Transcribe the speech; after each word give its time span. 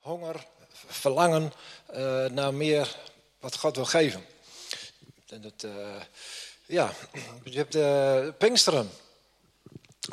honger, 0.00 0.46
verlangen 0.86 1.52
uh, 1.94 2.24
naar 2.26 2.54
meer 2.54 2.96
wat 3.40 3.56
God 3.56 3.76
wil 3.76 3.84
geven. 3.84 4.26
En 5.28 5.40
dat, 5.40 5.62
uh, 5.64 5.72
ja, 6.66 6.92
je 7.44 7.56
hebt 7.56 7.72
de 7.72 8.34
Pinksteren. 8.38 8.90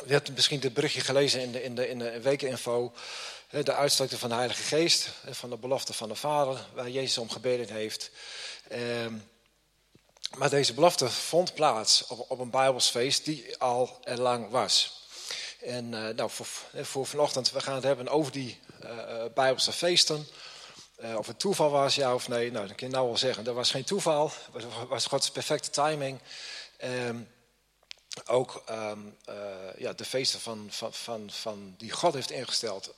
Je 0.06 0.14
hebt 0.14 0.36
misschien 0.36 0.60
dit 0.60 0.74
brugje 0.74 1.02
gelezen 1.02 1.42
in 1.42 1.52
de, 1.52 1.64
in 1.64 1.76
de, 1.76 1.90
in 1.90 2.00
de 2.00 2.22
wekeninfo. 2.22 2.94
De 3.50 3.74
uitstorting 3.74 4.20
van 4.20 4.30
de 4.30 4.36
Heilige 4.36 4.64
Geest, 4.64 5.10
van 5.30 5.50
de 5.50 5.58
belofte 5.58 5.94
van 5.94 6.10
de 6.10 6.16
Vader, 6.16 6.66
waar 6.74 6.90
Jezus 6.90 7.18
om 7.18 7.30
gebeden 7.30 7.76
heeft. 7.76 8.12
Ehm, 8.68 9.14
maar 10.38 10.50
deze 10.50 10.74
belofte 10.74 11.10
vond 11.10 11.54
plaats 11.54 12.08
op, 12.08 12.26
op 12.32 12.40
een 12.40 12.50
Bijbelsfeest 12.50 13.26
die 13.26 13.58
al 13.58 14.00
lang 14.04 14.50
was. 14.50 15.02
En 15.62 15.90
nou, 15.90 16.30
voor, 16.30 16.48
voor 16.74 17.06
vanochtend, 17.06 17.52
we 17.52 17.62
gaan 17.62 17.76
het 17.76 17.84
hebben 17.84 18.08
over 18.08 18.32
die 18.32 18.60
Bijbelse 19.34 19.72
feesten. 19.72 20.28
Uh, 21.04 21.18
of 21.18 21.28
het 21.28 21.40
toeval 21.40 21.70
was, 21.70 21.96
ja 21.96 22.14
of 22.14 22.28
nee. 22.28 22.52
Nou, 22.52 22.68
dat 22.68 22.76
kan 22.76 22.88
je 22.88 22.94
nou 22.94 23.08
wel 23.08 23.18
zeggen. 23.18 23.44
Dat 23.44 23.56
was 23.56 23.72
geen 23.72 23.84
toeval. 23.84 24.32
Het 24.52 24.88
was 24.88 25.06
Gods 25.06 25.32
perfecte 25.32 25.70
timing. 25.70 26.20
Um, 26.84 27.28
ook 28.26 28.64
uh, 28.70 28.92
ja, 29.78 29.94
de 29.94 30.06
feesten 30.06 30.40
van, 30.40 30.68
van, 30.70 30.94
van, 30.94 31.32
van 31.32 31.76
die 31.78 31.92
God 31.92 32.14
heeft 32.14 32.32
ingesteld 32.32 32.94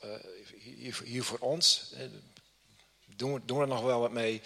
hier, 1.04 1.24
voor 1.24 1.38
ons. 1.38 1.94
doen, 3.06 3.42
doen 3.44 3.56
we 3.56 3.62
er 3.62 3.68
nog 3.68 3.82
wel 3.82 4.00
wat 4.00 4.10
mee. 4.10 4.42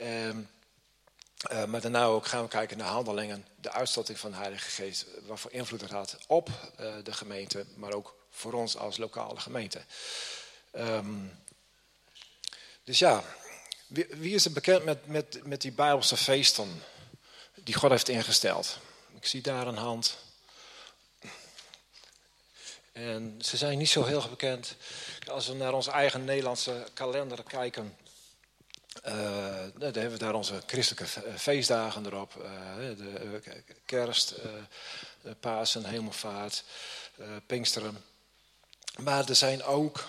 Uh, 0.00 1.64
maar 1.64 1.80
daarna 1.80 2.04
ook 2.04 2.26
gaan 2.26 2.42
we 2.42 2.48
kijken 2.48 2.78
naar 2.78 2.88
handelingen, 2.88 3.46
de 3.60 3.70
uitstorting 3.70 4.18
van 4.18 4.30
de 4.30 4.36
Heilige 4.36 4.70
Geest, 4.70 5.06
wat 5.26 5.40
voor 5.40 5.52
invloed 5.52 5.80
het 5.80 5.90
had 5.90 6.18
op 6.26 6.50
de 7.02 7.12
gemeente, 7.12 7.66
maar 7.74 7.92
ook 7.92 8.16
voor 8.30 8.52
ons 8.52 8.76
als 8.76 8.96
lokale 8.96 9.40
gemeente. 9.40 9.84
Um, 10.76 11.32
dus 12.84 12.98
ja, 12.98 13.24
wie, 13.86 14.06
wie, 14.10 14.34
is 14.34 14.44
er 14.44 14.52
bekend 14.52 14.84
met, 14.84 15.06
met, 15.06 15.40
met 15.44 15.60
die 15.60 15.72
Bijbelse 15.72 16.16
feesten 16.16 16.82
die 17.54 17.74
God 17.74 17.90
heeft 17.90 18.08
ingesteld? 18.08 18.78
Ik 19.14 19.26
zie 19.26 19.42
daar 19.42 19.66
een 19.66 19.76
hand. 19.76 20.16
En 22.92 23.38
ze 23.40 23.56
zijn 23.56 23.78
niet 23.78 23.88
zo 23.88 24.04
heel 24.04 24.28
bekend. 24.28 24.76
Als 25.30 25.46
we 25.46 25.54
naar 25.54 25.72
onze 25.72 25.90
eigen 25.90 26.24
Nederlandse 26.24 26.86
kalender 26.94 27.42
kijken, 27.42 27.96
uh, 29.06 29.12
dan 29.74 29.92
hebben 29.92 30.10
we 30.10 30.18
daar 30.18 30.34
onze 30.34 30.62
christelijke 30.66 31.38
feestdagen 31.38 32.06
erop. 32.06 32.34
Uh, 32.38 32.96
de 32.96 33.64
kerst, 33.84 34.34
Pasen, 35.40 35.84
Hemelvaart, 35.84 36.64
Pinksteren. 37.46 38.04
Maar 38.96 39.28
er 39.28 39.36
zijn 39.36 39.62
ook 39.64 40.06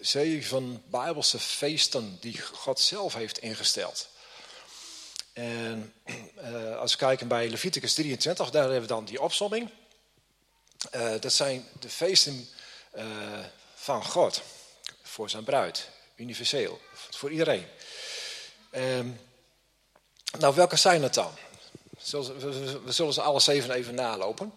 zeven 0.00 0.82
Bijbelse 0.86 1.38
feesten 1.38 2.18
die 2.20 2.40
God 2.40 2.80
zelf 2.80 3.14
heeft 3.14 3.38
ingesteld. 3.38 4.08
En 5.32 5.94
als 6.78 6.92
we 6.92 6.98
kijken 6.98 7.28
bij 7.28 7.48
Leviticus 7.48 7.94
23, 7.94 8.50
daar 8.50 8.62
hebben 8.62 8.80
we 8.80 8.86
dan 8.86 9.04
die 9.04 9.20
opsomming. 9.20 9.70
dat 11.20 11.32
zijn 11.32 11.68
de 11.80 11.88
feesten 11.88 12.48
van 13.74 14.04
God 14.04 14.42
voor 15.02 15.30
zijn 15.30 15.44
bruid, 15.44 15.88
universeel, 16.16 16.80
voor 17.10 17.30
iedereen. 17.30 17.66
Um, 18.74 19.20
nou, 20.38 20.54
welke 20.54 20.76
zijn 20.76 21.02
het 21.02 21.14
dan? 21.14 21.32
We 22.84 22.92
zullen 22.92 23.12
ze 23.12 23.20
alle 23.20 23.40
zeven 23.40 23.70
even 23.70 23.94
nalopen. 23.94 24.52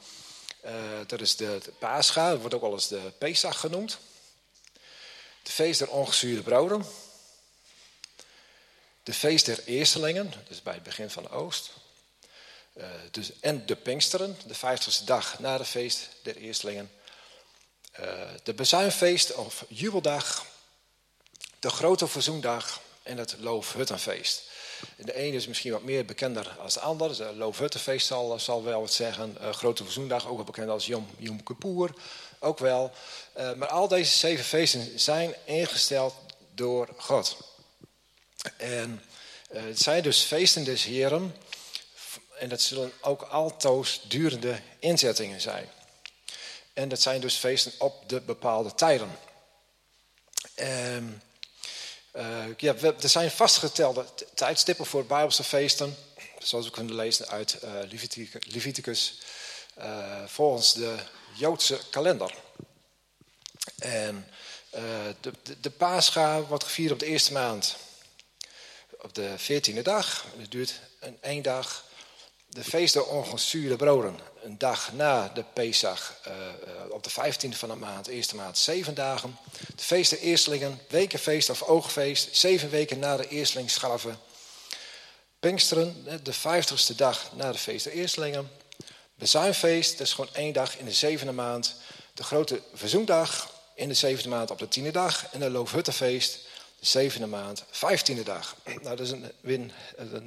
Uh, 0.67 0.73
dat 1.07 1.21
is 1.21 1.35
de, 1.35 1.61
Pascha, 1.79 2.29
dat 2.29 2.39
wordt 2.39 2.55
ook 2.55 2.61
wel 2.61 2.73
eens 2.73 2.87
de 2.87 3.11
Pesach 3.17 3.59
genoemd. 3.59 3.97
De 5.43 5.51
feest 5.51 5.79
der 5.79 5.89
ongezuurde 5.89 6.41
broden. 6.41 6.85
De 9.03 9.13
feest 9.13 9.45
der 9.45 9.63
eerstelingen, 9.65 10.33
dus 10.47 10.61
bij 10.61 10.73
het 10.73 10.83
begin 10.83 11.09
van 11.09 11.23
de 11.23 11.29
oost. 11.29 11.71
Uh, 12.77 12.85
dus, 13.11 13.31
en 13.39 13.65
de 13.65 13.75
Pinksteren, 13.75 14.37
de 14.45 14.53
vijftigste 14.53 15.03
dag 15.03 15.39
na 15.39 15.57
de 15.57 15.65
feest 15.65 16.09
der 16.23 16.35
eerstelingen. 16.35 16.91
Uh, 17.99 18.29
de 18.43 18.53
bezuinfeest 18.53 19.33
of 19.33 19.65
jubeldag. 19.67 20.45
De 21.59 21.69
grote 21.69 22.07
verzoendag 22.07 22.81
en 23.03 23.17
het 23.17 23.35
Loofhuttenfeest. 23.39 24.43
De 24.95 25.15
ene 25.15 25.35
is 25.35 25.47
misschien 25.47 25.71
wat 25.71 25.83
meer 25.83 26.05
bekender 26.05 26.55
als 26.59 26.73
de 26.73 26.79
ander. 26.79 27.09
Het 27.09 27.35
Loofhuttenfeest 27.35 28.07
zal, 28.07 28.39
zal 28.39 28.63
wel 28.63 28.81
wat 28.81 28.93
zeggen. 28.93 29.37
Uh, 29.41 29.49
Grote 29.49 29.83
Verzoendag, 29.83 30.27
ook 30.27 30.35
wel 30.35 30.45
bekend 30.45 30.69
als 30.69 30.85
Yom, 30.85 31.07
Yom 31.17 31.43
Kippur, 31.43 31.93
ook 32.39 32.59
wel. 32.59 32.91
Uh, 33.37 33.53
maar 33.53 33.67
al 33.67 33.87
deze 33.87 34.17
zeven 34.17 34.45
feesten 34.45 34.99
zijn 34.99 35.35
ingesteld 35.45 36.15
door 36.55 36.89
God. 36.97 37.37
En 38.57 39.01
uh, 39.51 39.63
het 39.63 39.79
zijn 39.79 40.03
dus 40.03 40.21
feesten 40.21 40.63
des 40.63 40.83
Heren. 40.83 41.35
En 42.39 42.49
dat 42.49 42.61
zullen 42.61 42.91
ook 43.01 43.21
altoos 43.21 44.01
durende 44.07 44.59
inzettingen 44.79 45.41
zijn. 45.41 45.69
En 46.73 46.89
dat 46.89 47.01
zijn 47.01 47.21
dus 47.21 47.35
feesten 47.35 47.71
op 47.77 48.09
de 48.09 48.21
bepaalde 48.21 48.75
tijden. 48.75 49.19
En 50.55 51.03
uh, 51.03 51.26
ja, 52.57 52.75
we, 52.75 52.95
er 53.01 53.09
zijn 53.09 53.31
vastgetelde 53.31 54.05
tijdstippen 54.33 54.85
voor 54.85 55.05
Bijbelse 55.05 55.43
feesten, 55.43 55.97
zoals 56.39 56.65
we 56.65 56.71
kunnen 56.71 56.95
lezen 56.95 57.27
uit 57.27 57.57
uh, 57.63 57.71
Leviticus, 58.39 59.21
uh, 59.77 60.25
volgens 60.25 60.73
de 60.73 60.95
Joodse 61.35 61.79
kalender. 61.89 62.33
En 63.77 64.27
de, 65.19 65.31
de, 65.43 65.59
de 65.59 65.69
Pascha 65.69 66.41
wordt 66.41 66.63
gevierd 66.63 66.91
op 66.91 66.99
de 66.99 67.05
eerste 67.05 67.33
maand, 67.33 67.75
op 69.01 69.13
de 69.13 69.33
veertiende 69.37 69.81
dag. 69.81 70.25
Het 70.37 70.51
duurt 70.51 70.79
een 70.99 71.17
één 71.21 71.41
dag. 71.41 71.85
De 72.57 72.63
feest 72.63 72.93
der 72.93 73.05
ongezuurde 73.05 73.75
broden, 73.75 74.19
een 74.43 74.57
dag 74.57 74.93
na 74.93 75.31
de 75.33 75.43
Pesach, 75.53 76.19
uh, 76.27 76.33
uh, 76.33 76.91
op 76.91 77.03
de 77.03 77.09
15e 77.09 77.57
van 77.57 77.69
de 77.69 77.75
maand, 77.75 78.07
eerste 78.07 78.35
maand, 78.35 78.57
zeven 78.57 78.93
dagen. 78.93 79.37
De 79.75 79.83
feest 79.83 80.09
der 80.09 80.19
eerstelingen, 80.19 80.81
wekenfeest 80.87 81.49
of 81.49 81.61
oogfeest, 81.63 82.35
zeven 82.35 82.69
weken 82.69 82.99
na 82.99 83.17
de 83.17 83.27
eerstelingsscharven. 83.27 84.19
Pinksteren, 85.39 86.05
de 86.23 86.33
vijftigste 86.33 86.95
dag 86.95 87.31
na 87.33 87.51
de 87.51 87.57
feest 87.57 87.83
der 87.83 87.93
eerstelingen. 87.93 88.51
Bezuinfeest, 89.15 89.97
dat 89.97 90.07
is 90.07 90.13
gewoon 90.13 90.33
één 90.33 90.53
dag 90.53 90.77
in 90.77 90.85
de 90.85 90.93
zevende 90.93 91.33
maand. 91.33 91.75
De 92.13 92.23
grote 92.23 92.61
verzoendag 92.73 93.51
in 93.75 93.87
de 93.87 93.93
zevende 93.93 94.29
maand 94.29 94.51
op 94.51 94.59
de 94.59 94.67
tiende 94.67 94.91
dag. 94.91 95.27
En 95.31 95.39
de 95.39 95.49
Loofhuttenfeest, 95.49 96.39
de 96.79 96.85
zevende 96.85 97.27
maand, 97.27 97.63
vijftiende 97.69 98.23
dag. 98.23 98.55
Nou, 98.65 98.81
dat 98.81 98.99
is 98.99 99.11
een, 99.11 99.31
een, 99.41 99.71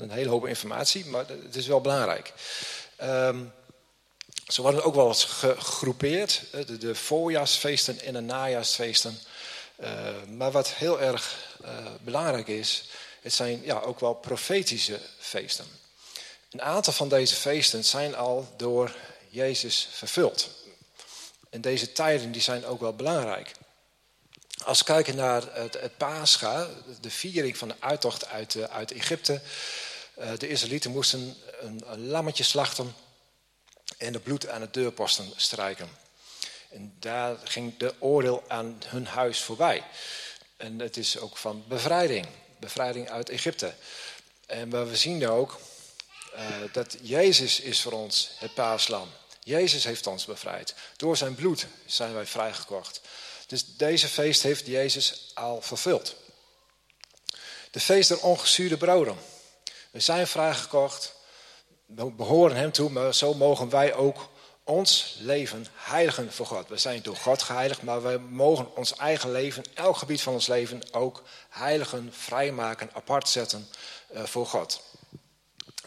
een 0.01 0.11
hele 0.11 0.29
hoop 0.29 0.47
informatie, 0.47 1.07
maar 1.07 1.25
het 1.29 1.57
is 1.57 1.67
wel 1.67 1.81
belangrijk. 1.81 2.33
Um, 3.03 3.53
ze 4.47 4.63
worden 4.63 4.85
ook 4.85 4.95
wel 4.95 5.09
eens 5.09 5.25
gegroepeerd, 5.25 6.43
de, 6.67 6.79
de 6.79 6.95
voorjaarsfeesten 6.95 8.01
en 8.01 8.13
de 8.13 8.21
najaarsfeesten. 8.21 9.19
Uh, 9.81 9.89
maar 10.29 10.51
wat 10.51 10.69
heel 10.69 11.01
erg 11.01 11.57
uh, 11.65 11.69
belangrijk 12.01 12.49
is, 12.49 12.85
het 13.21 13.35
zijn 13.35 13.63
ja, 13.65 13.81
ook 13.81 14.01
wel 14.01 14.15
profetische 14.15 15.01
feesten. 15.19 15.65
Een 16.51 16.63
aantal 16.63 16.93
van 16.93 17.09
deze 17.09 17.35
feesten 17.35 17.85
zijn 17.85 18.17
al 18.17 18.53
door 18.57 18.95
Jezus 19.29 19.89
vervuld. 19.91 20.49
En 21.51 21.61
deze 21.61 21.93
tijden 21.93 22.33
die 22.33 22.43
zijn 22.43 22.67
ook 22.67 22.81
wel 22.81 22.95
belangrijk. 22.95 23.53
Als 24.65 24.79
we 24.79 24.85
kijken 24.85 25.17
naar 25.17 25.43
het, 25.53 25.81
het 25.81 25.97
Pascha, 25.97 26.69
de 27.01 27.11
viering 27.11 27.57
van 27.57 27.69
de 27.69 27.75
uittocht 27.79 28.27
uit, 28.27 28.55
uh, 28.55 28.65
uit 28.65 28.93
Egypte. 28.93 29.41
de 30.39 30.49
Israëlieten 30.49 30.91
moesten 30.91 31.37
een, 31.61 32.07
lammetje 32.07 32.45
slachten 32.45 32.95
en 33.99 34.13
de 34.13 34.21
bloed 34.21 34.49
aan 34.49 34.61
de 34.61 34.71
deurposten 34.71 35.33
strijken. 35.37 35.89
En 36.71 36.97
daar 36.99 37.37
ging 37.45 37.77
de 37.77 37.95
oordeel 37.99 38.45
aan 38.49 38.83
hun 38.87 39.07
huis 39.07 39.41
voorbij. 39.41 39.85
En 40.57 40.79
het 40.79 40.97
is 40.97 41.19
ook 41.19 41.37
van 41.37 41.65
bevrijding, 41.69 42.27
bevrijding 42.59 43.11
uit 43.11 43.29
Egypte. 43.29 43.75
En 44.47 44.89
we 44.89 44.97
zien 44.97 45.29
ook 45.29 45.61
uh, 46.35 46.41
dat 46.73 46.97
Jezus 47.01 47.61
is 47.61 47.81
voor 47.81 47.93
ons 47.93 48.31
het 48.39 48.55
paaslam. 48.55 49.09
Jezus 49.43 49.85
heeft 49.85 50.07
ons 50.07 50.25
bevrijd. 50.25 50.75
Door 50.97 51.17
zijn 51.17 51.35
bloed 51.35 51.67
zijn 51.87 52.15
wij 52.15 52.27
vrijgekocht. 52.27 53.01
Dus 53.51 53.77
deze 53.77 54.09
feest 54.09 54.43
heeft 54.43 54.67
Jezus 54.67 55.31
al 55.35 55.63
vervuld. 55.63 56.17
De 57.71 57.81
feest 57.81 58.09
der 58.09 58.21
ongezuurde 58.21 58.77
broden. 58.77 59.17
We 59.91 60.01
zijn 60.01 60.27
vrijgekocht 60.27 61.19
we 61.95 62.11
behoren 62.11 62.57
hem 62.57 62.73
toe, 62.73 62.91
maar 62.91 63.15
zo 63.15 63.35
mogen 63.35 63.69
wij 63.69 63.95
ook 63.95 64.29
ons 64.65 65.17
leven 65.21 65.67
heiligen 65.75 66.33
voor 66.33 66.47
God. 66.47 66.69
We 66.69 66.77
zijn 66.77 67.03
door 67.03 67.17
God 67.17 67.43
geheiligd, 67.43 67.83
maar 67.83 68.03
wij 68.03 68.19
mogen 68.19 68.77
ons 68.77 68.97
eigen 68.97 69.31
leven, 69.31 69.65
elk 69.75 69.97
gebied 69.97 70.23
van 70.23 70.33
ons 70.33 70.47
leven, 70.47 70.83
ook 70.93 71.23
heiligen, 71.49 72.13
vrijmaken, 72.13 72.91
apart 72.93 73.29
zetten 73.29 73.69
uh, 74.13 74.25
voor 74.25 74.47
God. 74.47 74.83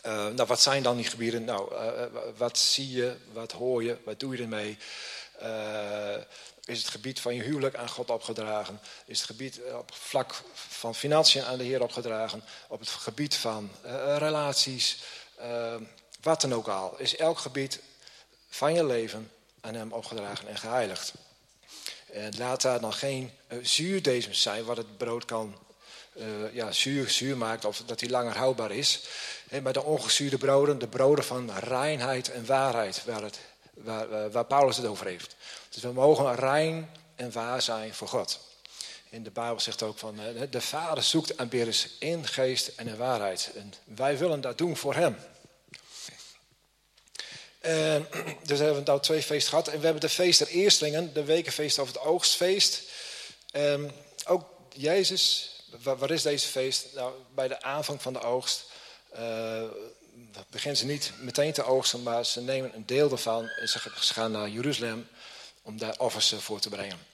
Uh, 0.06 0.28
nou, 0.28 0.48
wat 0.48 0.62
zijn 0.62 0.84
dan 0.84 0.96
die 0.96 1.06
gebieden? 1.06 1.44
Nou, 1.44 1.74
uh, 1.74 2.04
wat 2.38 2.58
zie 2.58 2.92
je, 2.92 3.16
wat 3.32 3.52
hoor 3.52 3.84
je, 3.84 3.98
wat 4.06 4.20
doe 4.20 4.36
je 4.36 4.42
ermee? 4.42 4.78
Is 6.66 6.80
het 6.80 6.88
gebied 6.88 7.20
van 7.20 7.36
je 7.36 7.42
huwelijk 7.42 7.76
aan 7.76 7.90
God 7.90 8.10
opgedragen? 8.10 8.80
Is 9.06 9.18
het 9.18 9.28
gebied 9.28 9.60
op 9.74 9.90
het 9.90 9.98
vlak 9.98 10.42
van 10.54 10.96
financiën 10.96 11.44
aan 11.44 11.58
de 11.58 11.64
Heer 11.64 11.82
opgedragen? 11.82 12.44
Op 12.68 12.80
het 12.80 12.90
gebied 12.90 13.36
van 13.36 13.72
uh, 13.86 14.16
relaties? 14.18 15.04
Uh, 15.42 15.76
wat 16.22 16.42
dan 16.42 16.54
ook 16.54 16.68
al. 16.68 16.96
Is 16.98 17.16
elk 17.16 17.38
gebied 17.38 17.80
van 18.50 18.74
je 18.74 18.86
leven 18.86 19.32
aan 19.62 19.74
Hem 19.74 19.92
opgedragen 19.92 20.48
en 20.48 20.58
geheiligd? 20.58 21.14
En 22.14 22.38
laat 22.38 22.62
daar 22.62 22.82
dan 22.82 22.94
geen 22.94 23.32
uh, 23.48 23.58
zuurdesem 23.66 24.34
zijn, 24.34 24.64
wat 24.64 24.78
het 24.78 24.98
brood 24.98 25.26
kan 25.26 25.56
ja, 26.52 26.72
zuur, 26.72 27.10
zuur 27.10 27.38
maakt 27.38 27.66
of 27.66 27.82
dat 27.86 28.00
hij 28.00 28.10
langer 28.10 28.38
houdbaar 28.38 28.72
is. 28.72 29.04
Maar 29.62 29.74
de 29.74 29.84
ongezuurde 29.84 30.38
broden, 30.38 30.80
de 30.80 30.88
broden 30.88 31.24
van 31.24 31.58
reinheid 31.58 32.32
en 32.32 32.46
waarheid, 32.46 33.04
waar, 33.06 33.22
het, 33.22 33.40
waar, 33.74 34.32
waar 34.32 34.46
Paulus 34.46 34.78
het 34.78 34.86
over 34.86 35.06
heeft. 35.06 35.36
Dus 35.70 35.82
we 35.82 35.92
mogen 35.92 36.36
rein 36.36 36.90
en 37.16 37.32
waar 37.32 37.62
zijn 37.62 37.94
voor 37.94 38.08
God. 38.08 38.40
In 39.10 39.24
de 39.24 39.32
Bijbel 39.32 39.60
zegt 39.60 39.84
ook 39.84 39.98
van, 39.98 40.20
de 40.50 40.62
Vader 40.62 41.04
zoekt 41.04 41.38
aanbidders 41.38 41.90
in 42.00 42.28
geest 42.28 42.68
en 42.68 42.88
in 42.88 42.98
waarheid. 42.98 43.52
En 43.56 43.74
wij 43.84 44.18
willen 44.18 44.42
dat 44.42 44.58
doen 44.58 44.78
voor 44.78 44.96
Hem. 44.96 45.18
En, 47.60 48.08
dus 48.46 48.60
hebben 48.60 48.78
we 48.78 48.84
nou 48.86 49.00
twee 49.00 49.22
feesten 49.22 49.50
gehad. 49.50 49.68
En 49.68 49.78
we 49.78 49.84
hebben 49.84 50.02
de 50.02 50.10
feest 50.10 50.40
der 50.40 50.48
eerstelingen, 50.48 51.14
de 51.14 51.24
wekenfeest 51.24 51.80
over 51.80 51.94
het 51.94 52.04
oogstfeest. 52.04 52.82
En 53.52 53.92
ook 54.26 54.46
Jezus, 54.70 55.56
waar, 55.84 56.12
is 56.12 56.22
deze 56.22 56.48
feest? 56.48 56.88
Nou, 56.94 57.14
bij 57.36 57.48
de 57.48 57.62
aanvang 57.62 58.02
van 58.02 58.14
de 58.14 58.22
oogst 58.22 58.66
beginnen 60.50 60.78
ze 60.78 60.86
niet 60.86 61.12
meteen 61.20 61.54
te 61.54 61.64
oogsten, 61.64 62.04
maar 62.04 62.26
ze 62.26 62.42
nemen 62.42 62.76
een 62.76 62.86
deel 62.86 63.12
ervan 63.12 63.50
en 63.50 63.68
ze 63.68 63.80
gaan 64.14 64.32
naar 64.32 64.50
Jeruzalem 64.50 65.08
om 65.62 65.78
daar 65.78 65.96
offers 65.98 66.34
voor 66.38 66.60
te 66.60 66.70
brengen. 66.70 67.12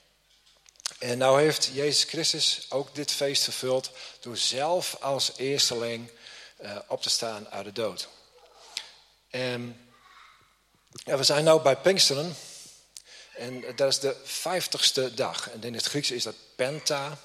En 1.00 1.18
nou 1.18 1.42
heeft 1.42 1.70
Jezus 1.74 2.04
Christus 2.04 2.66
ook 2.70 2.96
dit 2.96 3.12
feest 3.12 3.44
vervuld 3.44 3.92
door 4.20 4.38
zelf 4.38 4.98
als 5.02 5.32
eersteling 5.38 6.10
uh, 6.62 6.78
op 6.88 7.02
te 7.02 7.10
staan 7.10 7.50
uit 7.50 7.66
de 7.66 7.72
dood. 7.72 8.08
En 9.30 9.90
we 11.04 11.24
zijn 11.24 11.46
nu 11.46 11.60
bij 11.60 11.78
Pinksteren. 11.78 12.36
En 13.36 13.76
dat 13.76 13.88
is 13.88 14.00
de 14.00 14.16
vijftigste 14.24 15.14
dag. 15.14 15.50
En 15.50 15.64
in 15.64 15.74
het 15.74 15.86
Grieks 15.86 16.12
is 16.12 16.24
dat 16.24 16.36
Penta. 16.56 17.18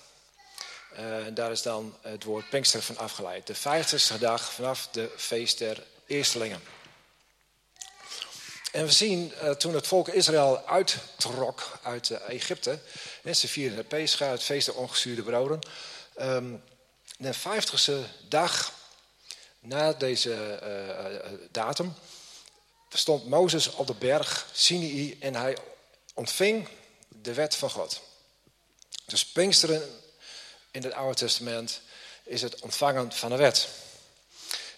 En 0.94 1.34
daar 1.34 1.50
is 1.50 1.62
dan 1.62 1.96
het 2.00 2.24
woord 2.24 2.48
Pinksteren 2.48 2.86
van 2.86 2.98
afgeleid. 2.98 3.46
De 3.46 3.54
vijftigste 3.54 4.18
dag 4.18 4.52
vanaf 4.52 4.88
de 4.92 5.10
feest 5.16 5.58
der 5.58 5.82
eerstelingen. 6.06 6.62
En 8.72 8.84
we 8.84 8.92
zien 8.92 9.32
uh, 9.42 9.50
toen 9.50 9.74
het 9.74 9.86
volk 9.86 10.08
Israël 10.08 10.66
uittrok 10.66 11.78
uit 11.82 12.10
uh, 12.10 12.28
Egypte. 12.28 12.78
En 13.22 13.36
ze 13.36 13.48
vierden 13.48 13.76
de 13.76 13.84
Pescha, 13.84 14.26
het 14.30 14.42
feest 14.42 14.66
der 14.66 14.74
ongezuurde 14.74 15.22
broden. 15.22 15.58
Um, 16.20 16.62
de 17.18 17.34
vijftigste 17.34 18.04
dag 18.28 18.72
na 19.60 19.92
deze 19.92 20.58
datum 21.50 21.94
stond 22.88 23.26
Mozes 23.26 23.70
op 23.70 23.86
de 23.86 23.94
berg 23.94 24.46
Sinai 24.52 25.16
en 25.20 25.34
hij 25.34 25.56
ontving 26.14 26.68
de 27.08 27.34
wet 27.34 27.54
van 27.54 27.70
God. 27.70 28.00
Dus 29.06 29.26
Pinksteren 29.26 30.03
in 30.74 30.82
het 30.82 30.92
Oude 30.92 31.14
Testament 31.14 31.80
is 32.22 32.42
het 32.42 32.60
ontvangen 32.60 33.12
van 33.12 33.30
de 33.30 33.36
wet. 33.36 33.68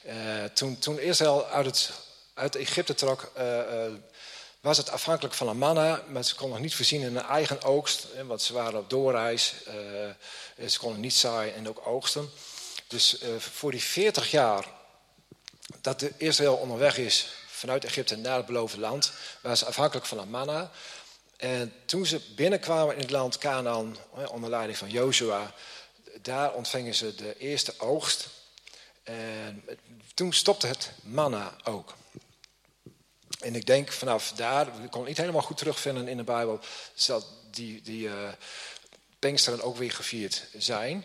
Uh, 0.07 0.45
toen, 0.45 0.79
toen 0.79 1.01
Israël 1.01 1.47
uit, 1.47 1.67
het, 1.67 1.91
uit 2.35 2.57
Egypte 2.57 2.95
trok, 2.95 3.33
uh, 3.39 3.59
uh, 3.59 3.93
was 4.61 4.77
het 4.77 4.91
afhankelijk 4.91 5.35
van 5.35 5.49
een 5.49 5.59
manna, 5.59 6.03
maar 6.09 6.25
ze 6.25 6.35
konden 6.35 6.55
nog 6.55 6.65
niet 6.65 6.75
voorzien 6.75 7.01
in 7.01 7.17
een 7.17 7.25
eigen 7.25 7.63
oogst, 7.63 8.07
want 8.27 8.43
ze 8.43 8.53
waren 8.53 8.79
op 8.79 8.91
doorreis, 8.91 9.55
ze 10.69 10.79
konden 10.79 11.01
niet 11.01 11.15
zaaien 11.15 11.55
en 11.55 11.69
ook 11.69 11.87
oogsten. 11.87 12.31
Dus 12.87 13.19
voor 13.39 13.71
die 13.71 13.83
40 13.83 14.31
jaar 14.31 14.69
dat 15.81 16.03
Israël 16.17 16.57
onderweg 16.57 16.99
is 16.99 17.29
vanuit 17.47 17.85
Egypte 17.85 18.17
naar 18.17 18.37
het 18.37 18.47
beloofde 18.47 18.81
land. 18.81 19.13
Waren 19.41 19.59
ze 19.59 19.67
afhankelijk 19.67 20.07
van 20.07 20.19
een 20.19 20.31
manna. 20.31 20.71
En 21.37 21.73
toen 21.85 22.07
ze 22.07 22.21
binnenkwamen 22.35 22.95
in 22.95 23.01
het 23.01 23.11
land 23.11 23.39
Canaan, 23.39 23.97
onder 24.31 24.51
leiding 24.51 24.79
van 24.79 24.91
Joshua, 24.91 25.53
daar 26.23 26.53
ontvingen 26.53 26.95
ze 26.95 27.15
de 27.15 27.39
eerste 27.39 27.75
oogst. 27.79 28.29
En 29.03 29.65
toen 30.15 30.33
stopte 30.33 30.67
het 30.67 30.91
manna 31.03 31.57
ook. 31.65 31.95
En 33.41 33.55
ik 33.55 33.67
denk 33.67 33.93
vanaf 33.93 34.33
daar, 34.33 34.67
ik 34.67 34.91
kon 34.91 35.01
het 35.01 35.09
niet 35.09 35.17
helemaal 35.17 35.43
goed 35.43 35.57
terugvinden 35.57 36.09
in 36.09 36.17
de 36.17 36.23
Bijbel, 36.23 36.61
zal 36.95 37.25
die, 37.51 37.83
die 37.83 38.07
uh, 38.07 38.29
Pinksteren 39.19 39.63
ook 39.63 39.77
weer 39.77 39.93
gevierd 39.93 40.47
zijn. 40.57 41.05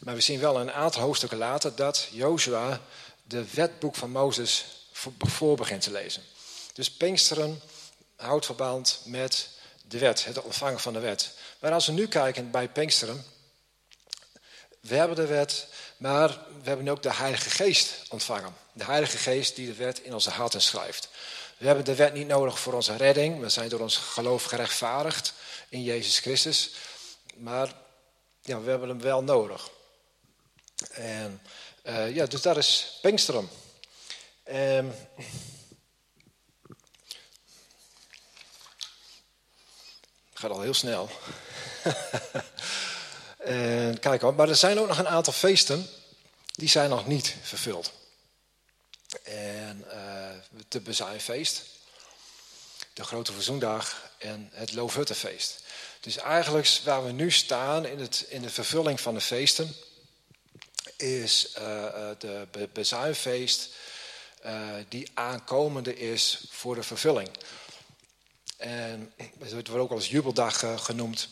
Maar 0.00 0.14
we 0.14 0.20
zien 0.20 0.40
wel 0.40 0.60
een 0.60 0.72
aantal 0.72 1.02
hoofdstukken 1.02 1.38
later 1.38 1.74
dat 1.74 2.08
Joshua 2.10 2.80
de 3.22 3.44
wetboek 3.54 3.96
van 3.96 4.10
Mozes 4.10 4.64
voor 5.18 5.56
begint 5.56 5.82
te 5.82 5.90
lezen. 5.90 6.22
Dus 6.72 6.90
Pinksteren 6.90 7.60
houdt 8.16 8.46
verband 8.46 9.00
met 9.04 9.48
de 9.88 9.98
wet, 9.98 10.24
het 10.24 10.42
ontvangen 10.42 10.80
van 10.80 10.92
de 10.92 10.98
wet. 10.98 11.30
Maar 11.58 11.72
als 11.72 11.86
we 11.86 11.92
nu 11.92 12.08
kijken 12.08 12.50
bij 12.50 12.68
Pinksteren, 12.68 13.24
we 14.80 14.96
hebben 14.96 15.16
de 15.16 15.26
wet, 15.26 15.66
maar 15.96 16.28
we 16.62 16.68
hebben 16.68 16.88
ook 16.88 17.02
de 17.02 17.14
Heilige 17.14 17.50
Geest 17.50 18.08
ontvangen. 18.08 18.54
De 18.72 18.84
Heilige 18.84 19.18
Geest 19.18 19.56
die 19.56 19.66
de 19.66 19.74
wet 19.74 20.00
in 20.00 20.14
onze 20.14 20.30
harten 20.30 20.62
schrijft. 20.62 21.08
We 21.56 21.66
hebben 21.66 21.84
de 21.84 21.94
wet 21.94 22.12
niet 22.14 22.26
nodig 22.26 22.58
voor 22.58 22.72
onze 22.72 22.96
redding. 22.96 23.40
We 23.40 23.48
zijn 23.48 23.68
door 23.68 23.80
ons 23.80 23.96
geloof 23.96 24.44
gerechtvaardigd 24.44 25.32
in 25.68 25.82
Jezus 25.82 26.18
Christus. 26.18 26.70
Maar 27.36 27.72
ja, 28.40 28.60
we 28.60 28.70
hebben 28.70 28.88
hem 28.88 29.00
wel 29.00 29.22
nodig. 29.22 29.70
En 30.90 31.42
uh, 31.84 32.14
ja, 32.14 32.26
dus 32.26 32.42
dat 32.42 32.56
is 32.56 32.98
Pinksteren. 33.02 33.48
Um, 34.48 34.94
gaat 40.34 40.50
al 40.50 40.60
heel 40.60 40.74
snel. 40.74 41.10
en 43.44 43.98
kijk 43.98 44.20
hoor, 44.20 44.34
maar 44.34 44.48
er 44.48 44.56
zijn 44.56 44.78
ook 44.78 44.88
nog 44.88 44.98
een 44.98 45.08
aantal 45.08 45.32
feesten 45.32 45.88
die 46.54 46.68
zijn 46.68 46.90
nog 46.90 47.06
niet 47.06 47.34
vervuld. 47.42 47.92
En 49.22 49.84
uh, 49.86 50.64
het 50.70 50.84
Bezuinfeest, 50.84 51.62
de 52.92 53.04
Grote 53.04 53.32
Verzoendag 53.32 54.10
en 54.18 54.48
het 54.52 54.72
Loofhuttenfeest. 54.72 55.62
Dus 56.00 56.16
eigenlijk 56.16 56.80
waar 56.84 57.04
we 57.04 57.12
nu 57.12 57.30
staan 57.30 57.86
in, 57.86 57.98
het, 57.98 58.26
in 58.28 58.42
de 58.42 58.50
vervulling 58.50 59.00
van 59.00 59.14
de 59.14 59.20
feesten, 59.20 59.74
is 60.96 61.54
uh, 61.58 61.62
de 62.18 62.68
Bezuinfeest 62.72 63.68
die 64.88 65.10
aankomende 65.14 65.96
is 65.96 66.44
voor 66.50 66.74
de 66.74 66.82
vervulling. 66.82 67.28
En 68.56 69.12
het 69.38 69.52
wordt 69.52 69.68
ook 69.68 69.90
als 69.90 70.08
jubeldag 70.08 70.84
genoemd. 70.84 71.28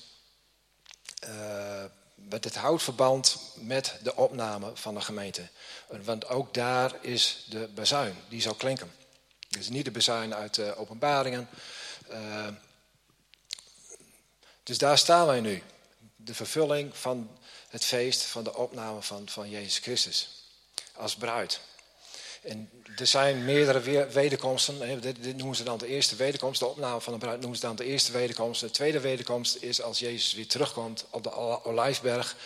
Met 2.28 2.44
het 2.44 2.56
houdt 2.56 2.82
verband 2.82 3.40
met 3.54 3.94
de 4.02 4.16
opname 4.16 4.70
van 4.75 4.94
de 4.94 5.00
gemeente. 5.00 5.49
Want 5.87 6.28
ook 6.28 6.54
daar 6.54 6.92
is 7.00 7.44
de 7.49 7.68
bezuin, 7.75 8.16
die 8.28 8.40
zal 8.40 8.54
klinken. 8.54 8.92
Dus 9.49 9.68
niet 9.68 9.85
de 9.85 9.90
bezuin 9.90 10.35
uit 10.35 10.54
de 10.54 10.76
openbaringen. 10.76 11.49
dus 14.62 14.78
daar 14.78 14.99
staan 14.99 15.26
wij 15.26 15.40
nu. 15.40 15.62
De 16.16 16.35
vervulling 16.35 16.97
van 16.97 17.38
het 17.68 17.85
feest 17.85 18.23
van 18.23 18.44
de 18.44 18.56
opname 18.56 19.02
van, 19.02 19.28
van 19.28 19.50
Jezus 19.50 19.78
Christus. 19.78 20.28
Als 20.92 21.16
bruid. 21.16 21.61
En 22.42 22.71
er 22.97 23.07
zijn 23.07 23.45
meerdere 23.45 24.07
wederkomsten. 24.07 25.00
Dit, 25.00 25.37
noemen 25.37 25.57
ze 25.57 25.64
dan 25.64 25.78
de 25.78 25.87
eerste 25.87 26.16
wederkomst. 26.16 26.61
De 26.61 26.66
opname 26.66 27.00
van 27.00 27.12
de 27.12 27.18
bruid 27.18 27.40
noemen 27.40 27.59
ze 27.59 27.66
dan 27.66 27.76
de 27.76 27.85
eerste 27.85 28.12
wederkomst. 28.12 28.61
De 28.61 28.71
tweede 28.71 29.00
wederkomst 29.00 29.57
is 29.62 29.83
als 29.83 29.99
Jezus 29.99 30.35
weer 30.35 30.47
terugkomt 30.47 31.04
op 31.11 31.23
de 31.23 31.64
Olijfberg. 31.64 32.37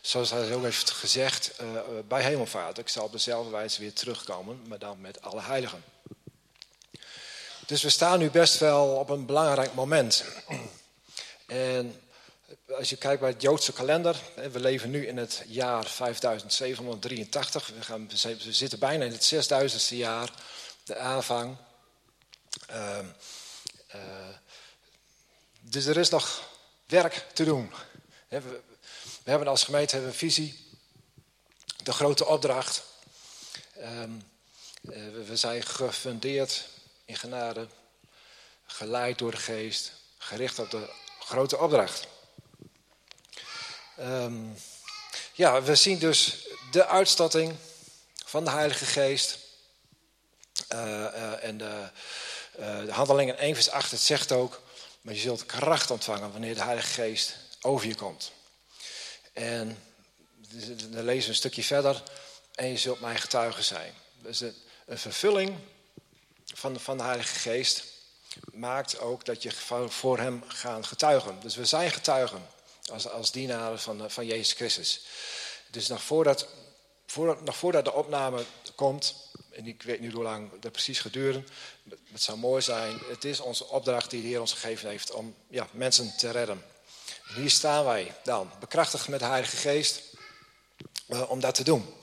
Zoals 0.00 0.30
hij 0.30 0.54
ook 0.54 0.62
heeft 0.62 0.90
gezegd 0.90 1.52
uh, 1.60 1.80
bij 2.08 2.22
hemelvaart. 2.22 2.78
Ik 2.78 2.88
zal 2.88 3.04
op 3.04 3.12
dezelfde 3.12 3.50
wijze 3.50 3.80
weer 3.80 3.92
terugkomen, 3.92 4.62
maar 4.68 4.78
dan 4.78 5.00
met 5.00 5.22
alle 5.22 5.40
heiligen. 5.40 5.84
Dus 7.66 7.82
we 7.82 7.88
staan 7.88 8.18
nu 8.18 8.30
best 8.30 8.58
wel 8.58 8.86
op 8.86 9.10
een 9.10 9.26
belangrijk 9.26 9.74
moment. 9.74 10.24
En 11.46 12.00
als 12.78 12.90
je 12.90 12.96
kijkt 12.96 13.20
bij 13.20 13.30
het 13.30 13.42
Joodse 13.42 13.72
kalender, 13.72 14.16
we 14.52 14.60
leven 14.60 14.90
nu 14.90 15.06
in 15.06 15.16
het 15.16 15.42
jaar 15.46 15.86
5783. 15.86 17.66
We, 17.66 17.82
gaan, 17.82 18.08
we 18.08 18.52
zitten 18.52 18.78
bijna 18.78 19.04
in 19.04 19.12
het 19.12 19.34
6000ste 19.34 19.96
jaar, 19.96 20.32
de 20.84 20.96
aanvang. 20.96 21.56
Uh, 22.70 22.98
uh, 23.94 24.00
dus 25.60 25.86
er 25.86 25.96
is 25.96 26.08
nog 26.08 26.48
werk 26.86 27.26
te 27.32 27.44
doen. 27.44 27.72
We, 28.28 28.60
hebben 29.24 29.48
als 29.48 29.64
gemeente 29.64 29.98
een 29.98 30.14
visie, 30.14 30.58
de 31.82 31.92
grote 31.92 32.26
opdracht. 32.26 32.82
Um, 33.78 34.22
we 35.26 35.36
zijn 35.36 35.62
gefundeerd 35.62 36.68
in 37.04 37.16
genade, 37.16 37.68
geleid 38.66 39.18
door 39.18 39.30
de 39.30 39.36
geest, 39.36 39.92
gericht 40.18 40.58
op 40.58 40.70
de 40.70 40.90
grote 41.18 41.58
opdracht. 41.58 42.06
Ehm, 44.00 44.44
ja, 45.32 45.62
we 45.62 45.74
zien 45.74 45.98
dus 45.98 46.48
de 46.70 46.86
uitstatting 46.86 47.56
van 48.24 48.44
de 48.44 48.50
Heilige 48.50 48.84
Geest. 48.84 49.38
Uh, 50.72 50.80
uh, 50.80 51.44
en 51.44 51.58
de, 51.58 51.88
uh, 52.58 52.84
de 52.84 52.92
handelingen 52.92 53.38
1 53.38 53.54
vers 53.54 53.70
8, 53.70 53.90
het 53.90 54.00
zegt 54.00 54.32
ook, 54.32 54.60
maar 55.00 55.14
je 55.14 55.20
zult 55.20 55.46
kracht 55.46 55.90
ontvangen 55.90 56.32
wanneer 56.32 56.54
de 56.54 56.62
Heilige 56.62 56.92
Geest 56.92 57.36
over 57.60 57.86
je 57.86 57.94
komt. 57.94 58.32
En 59.32 59.82
dan 60.90 61.04
lezen 61.04 61.22
we 61.22 61.28
een 61.28 61.34
stukje 61.34 61.64
verder, 61.64 62.02
en 62.54 62.66
je 62.66 62.78
zult 62.78 63.00
mijn 63.00 63.18
getuige 63.18 63.62
zijn. 63.62 63.94
Dus 64.22 64.40
een, 64.40 64.54
vervulling 64.98 65.58
van 66.54 66.80
van 66.80 66.96
de 66.96 67.02
Heilige 67.02 67.38
Geest 67.38 67.84
maakt 68.52 68.98
ook 68.98 69.24
dat 69.24 69.42
je 69.42 69.52
voor 69.88 70.18
hem 70.18 70.44
gaat 70.48 70.86
getuigen. 70.86 71.40
Dus 71.40 71.56
we 71.56 71.64
zijn 71.64 71.90
getuigen 71.90 72.58
als, 72.90 73.08
als 73.08 73.32
dienaren 73.32 73.80
van, 73.80 74.10
van 74.10 74.26
Jezus 74.26 74.52
Christus. 74.52 75.00
Dus 75.70 75.88
nog 75.88 76.02
voordat, 76.02 76.46
nog 77.44 77.56
voordat 77.56 77.84
de 77.84 77.92
opname 77.92 78.44
komt, 78.74 79.14
en 79.50 79.66
ik 79.66 79.82
weet 79.82 80.00
niet 80.00 80.12
hoe 80.12 80.22
lang 80.22 80.50
dat 80.60 80.72
precies 80.72 81.00
gaat 81.00 81.12
duren, 81.12 81.46
het 82.12 82.22
zou 82.22 82.38
mooi 82.38 82.62
zijn. 82.62 82.98
Het 83.08 83.24
is 83.24 83.40
onze 83.40 83.66
opdracht 83.68 84.10
die 84.10 84.22
de 84.22 84.28
Heer 84.28 84.40
ons 84.40 84.52
gegeven 84.52 84.88
heeft 84.88 85.10
om 85.10 85.34
ja, 85.48 85.68
mensen 85.72 86.16
te 86.16 86.30
redden. 86.30 86.64
En 87.28 87.34
hier 87.34 87.50
staan 87.50 87.84
wij 87.84 88.14
dan, 88.24 88.50
bekrachtigd 88.60 89.08
met 89.08 89.20
de 89.20 89.26
Heilige 89.26 89.56
Geest, 89.56 90.02
uh, 91.08 91.30
om 91.30 91.40
dat 91.40 91.54
te 91.54 91.64
doen. 91.64 91.94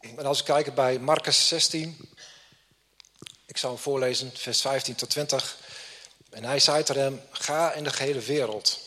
En 0.00 0.26
als 0.26 0.38
we 0.38 0.44
kijken 0.44 0.74
bij 0.74 0.98
Marcus 0.98 1.48
16, 1.48 2.14
ik 3.46 3.56
zal 3.56 3.70
hem 3.70 3.78
voorlezen, 3.78 4.32
vers 4.36 4.60
15 4.60 4.94
tot 4.94 5.10
20. 5.10 5.58
En 6.34 6.44
hij 6.44 6.60
zei 6.60 6.82
tegen 6.82 7.02
hem, 7.02 7.20
ga 7.30 7.72
in 7.72 7.84
de 7.84 7.92
gehele 7.92 8.20
wereld. 8.20 8.78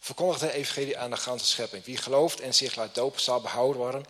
Verkondig 0.00 0.38
de 0.38 0.52
evangelie 0.52 0.98
aan 0.98 1.10
de 1.10 1.16
ganse 1.16 1.46
schepping. 1.46 1.84
Wie 1.84 1.96
gelooft 1.96 2.40
en 2.40 2.54
zich 2.54 2.76
laat 2.76 2.94
dopen 2.94 3.20
zal 3.20 3.40
behouden 3.40 3.80
worden. 3.80 4.04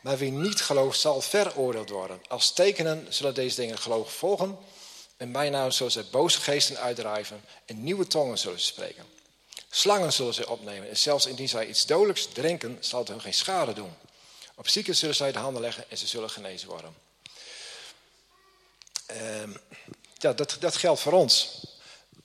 Maar 0.00 0.18
wie 0.18 0.30
niet 0.30 0.60
gelooft 0.60 1.00
zal 1.00 1.20
veroordeeld 1.20 1.90
worden. 1.90 2.22
Als 2.28 2.52
tekenen 2.52 3.06
zullen 3.08 3.34
deze 3.34 3.56
dingen 3.56 3.78
geloof 3.78 4.12
volgen. 4.12 4.58
En 5.16 5.32
bij 5.32 5.50
naam 5.50 5.70
zullen 5.70 5.92
ze 5.92 6.04
boze 6.04 6.40
geesten 6.40 6.78
uitdrijven. 6.78 7.44
En 7.66 7.82
nieuwe 7.82 8.06
tongen 8.06 8.38
zullen 8.38 8.60
ze 8.60 8.66
spreken. 8.66 9.04
Slangen 9.70 10.12
zullen 10.12 10.34
ze 10.34 10.48
opnemen. 10.48 10.88
En 10.88 10.96
zelfs 10.96 11.26
indien 11.26 11.48
zij 11.48 11.66
iets 11.66 11.86
dodelijks 11.86 12.28
drinken, 12.32 12.76
zal 12.80 12.98
het 12.98 13.08
hun 13.08 13.20
geen 13.20 13.34
schade 13.34 13.72
doen. 13.72 13.94
Op 14.54 14.68
zieken 14.68 14.96
zullen 14.96 15.14
zij 15.14 15.32
de 15.32 15.38
handen 15.38 15.62
leggen 15.62 15.84
en 15.88 15.98
ze 15.98 16.06
zullen 16.06 16.30
genezen 16.30 16.68
worden. 16.68 16.94
Uh, 19.10 19.54
ja, 20.14 20.32
dat, 20.32 20.56
dat 20.60 20.76
geldt 20.76 21.00
voor 21.00 21.12
ons. 21.12 21.60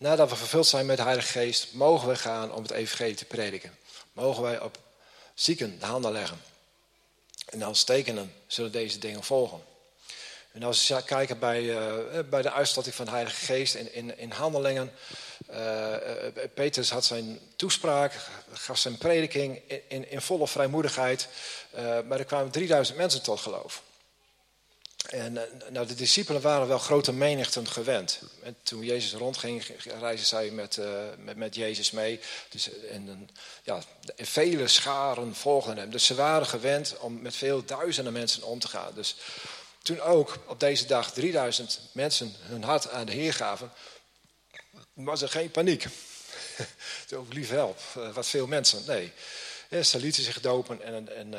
Nadat 0.04 0.30
we 0.30 0.36
vervuld 0.36 0.68
zijn 0.68 0.86
met 0.86 0.98
de 0.98 1.04
Heilige 1.04 1.28
Geest, 1.28 1.74
mogen 1.74 2.08
we 2.08 2.16
gaan 2.16 2.54
om 2.54 2.62
het 2.62 2.72
evangelie 2.72 3.16
te 3.16 3.26
prediken. 3.26 3.78
Mogen 4.14 4.44
wij 4.44 4.62
op 4.62 4.78
zieken 5.34 5.80
de 5.80 5.86
handen 5.86 6.12
leggen. 6.12 6.42
En 7.46 7.62
als 7.62 7.84
tekenen 7.84 8.34
zullen 8.48 8.72
deze 8.72 9.00
dingen 9.00 9.24
volgen. 9.24 9.64
En 10.52 10.64
als 10.64 10.88
we 10.88 11.04
kijken 11.04 11.40
bij, 11.40 11.62
uh, 11.62 11.94
bij 12.30 12.42
de 12.42 12.52
uitstatting 12.52 12.96
van 12.96 13.06
de 13.06 13.12
Heilige 13.12 13.46
Geest 13.46 13.76
in, 13.76 13.94
in, 13.94 14.18
in 14.18 14.32
handelingen. 14.32 14.92
Uh, 15.52 15.96
Petrus 16.54 16.90
had 16.90 17.06
zijn 17.06 17.40
toespraak, 17.56 18.14
gaf 18.54 18.78
zijn 18.78 18.98
prediking 18.98 19.62
in, 19.88 20.10
in, 20.10 20.22
volle 20.22 20.48
vrijmoedigheid. 20.48 21.28
Maar 22.08 22.20
er 22.20 22.26
kwamen 22.26 22.52
3000 22.52 22.98
mensen 22.98 23.22
tot 23.22 23.40
geloof. 23.40 23.84
En 25.10 25.40
nou, 25.70 25.88
de 25.88 25.96
discipelen 25.96 26.42
waren 26.42 26.68
wel 26.68 26.78
grote 26.78 27.14
menigten 27.14 27.68
gewend. 27.68 28.20
En 28.44 28.56
toen 28.64 28.84
Jezus 28.84 29.14
rondging, 29.14 29.66
reisden 30.00 30.28
zij 30.28 30.50
met, 30.50 30.78
uh, 30.78 30.86
met, 31.18 31.38
met, 31.38 31.56
Jezus 31.56 31.92
mee. 31.92 32.20
Dus, 32.50 32.70
en, 32.90 33.30
ja, 33.64 33.82
vele 34.16 34.68
scharen 34.68 35.36
volgden 35.36 35.78
hem. 35.78 35.90
Dus 35.90 36.06
ze 36.06 36.16
waren 36.16 36.48
gewend 36.48 36.98
om 37.00 37.22
met 37.22 37.36
veel 37.36 37.66
duizenden 37.66 38.14
mensen 38.14 38.44
om 38.44 38.60
te 38.60 38.68
gaan. 38.68 38.94
Dus 38.94 39.16
toen 39.82 40.02
ook 40.02 40.38
op 40.48 40.60
deze 40.60 40.86
dag 40.86 41.12
3000 41.12 41.80
mensen 41.92 42.36
hun 42.40 42.64
hart 42.64 42.90
aan 42.90 43.06
de 43.06 43.12
Heer 43.12 43.34
gaven, 43.34 43.72
was 44.94 45.22
er 45.22 45.30
geen 45.30 45.52
paniek. 45.52 45.86
Zo 47.10 47.26
lief 47.30 47.50
help, 47.50 47.80
eh, 47.96 48.14
wat 48.14 48.28
veel 48.28 48.48
mensen. 48.48 48.84
Nee, 48.88 49.12
ze 49.84 50.00
lieten 50.00 50.24
zich 50.24 50.42
dopen 50.42 50.82
en, 50.82 51.16
en 51.16 51.34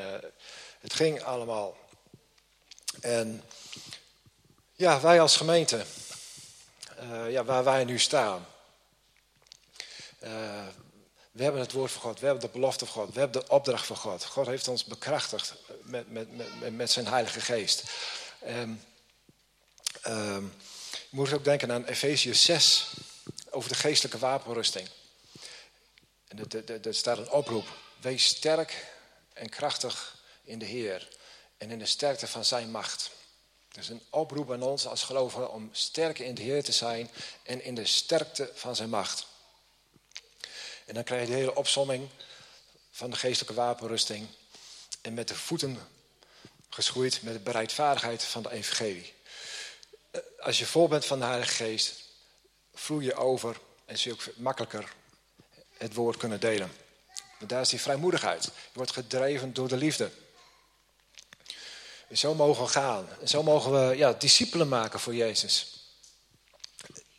het 0.81 0.95
ging 0.95 1.23
allemaal. 1.23 1.77
En 3.01 3.43
ja, 4.73 5.01
wij 5.01 5.21
als 5.21 5.37
gemeente, 5.37 5.85
uh, 7.03 7.31
ja, 7.31 7.45
waar 7.45 7.65
wij 7.65 7.85
nu 7.85 7.99
staan. 7.99 8.47
we 11.31 11.43
hebben 11.43 11.61
het 11.61 11.73
woord 11.73 11.93
van 11.93 12.01
God, 12.01 12.21
we 12.21 12.27
hebben 12.27 12.45
de 12.45 12.53
belofte 12.53 12.87
van 12.87 12.95
God, 12.95 13.15
we 13.15 13.21
hebben 13.21 13.41
de 13.41 13.49
opdracht 13.49 13.87
van 13.87 13.97
God. 13.97 14.25
God 14.25 14.47
heeft 14.47 14.69
ons 14.69 14.85
bekrachtigd 14.85 15.55
met, 15.83 16.11
met, 16.11 16.37
met, 16.37 16.77
met 16.77 16.91
zijn 16.91 17.07
Heilige 17.07 17.41
Geest. 17.41 17.83
Um, 18.47 18.83
je 21.11 21.21
moet 21.21 21.33
ook 21.33 21.45
denken 21.45 21.73
aan 21.73 21.85
Efeziërs 21.85 22.45
6 22.45 22.93
over 23.51 23.69
de 23.69 23.75
geestelijke 23.75 24.19
wapenrusting. 24.19 24.89
En 26.29 26.65
er 26.83 26.95
staat 26.95 27.19
een 27.19 27.31
oproep. 27.31 27.67
Wees 28.01 28.25
sterk 28.25 28.87
en 29.33 29.49
krachtig 29.49 30.17
in 30.45 30.59
de 30.59 30.65
Heer 30.65 31.09
en 31.57 31.71
in 31.71 31.79
de 31.79 31.87
sterkte 31.87 32.27
van 32.27 32.45
zijn 32.45 32.71
macht. 32.71 33.11
Is 33.73 33.89
een 33.89 34.03
oproep 34.11 34.53
aan 34.53 34.63
ons 34.63 34.87
als 34.87 35.03
gelovigen 35.03 35.53
om 35.53 35.69
sterk 35.73 36.19
in 36.19 36.35
de 36.35 36.43
Heer 36.43 36.65
te 36.65 36.73
zijn 36.73 37.11
en 37.43 37.65
in 37.65 37.75
de 37.75 37.87
sterkte 37.87 38.51
van 38.55 38.77
zijn 38.77 38.89
macht. 38.89 39.27
En 40.85 40.95
dan 40.95 41.05
krijg 41.05 41.21
je 41.21 41.27
de 41.27 41.35
hele 41.35 41.55
opsomming 41.55 42.09
van 42.91 43.11
de 43.11 43.17
geestelijke 43.17 43.55
wapenrusting. 43.55 44.27
En 45.01 45.15
met 45.15 45.29
de 45.29 45.35
voeten 45.35 45.79
geschoeid 46.69 47.23
met 47.23 47.33
de 47.33 47.39
bereidvaardigheid 47.39 48.23
van 48.23 48.43
de 48.43 48.51
evangelie. 48.51 49.13
Eh, 50.11 50.21
als 50.39 50.59
je 50.59 50.67
vol 50.67 50.89
bent 50.89 51.05
van 51.05 51.19
de 51.19 51.25
Heilige 51.25 51.55
Geest, 51.55 52.03
vloei 52.75 53.05
je 53.05 53.15
over 53.15 53.61
en 53.85 53.99
zul 53.99 54.13
je 54.13 54.19
ook 54.19 54.37
makkelijker 54.37 54.93
het 55.77 55.95
woord 55.95 56.17
kunnen 56.17 56.41
delen. 56.41 56.73
Want 57.39 57.51
daar 57.51 57.61
is 57.61 57.69
die 57.69 57.81
vrijmoedigheid. 57.81 58.45
Je 58.45 58.51
wordt 58.73 58.93
gedreven 58.93 59.53
door 59.53 59.69
de 59.69 59.77
liefde. 59.77 60.11
Zo 62.17 62.35
mogen 62.35 62.65
we 62.65 62.71
gaan. 62.71 63.09
En 63.21 63.29
zo 63.29 63.43
mogen 63.43 63.89
we 63.89 63.97
ja, 63.97 64.13
discipelen 64.13 64.69
maken 64.69 65.01
voor 65.01 65.15
Jezus. 65.15 65.67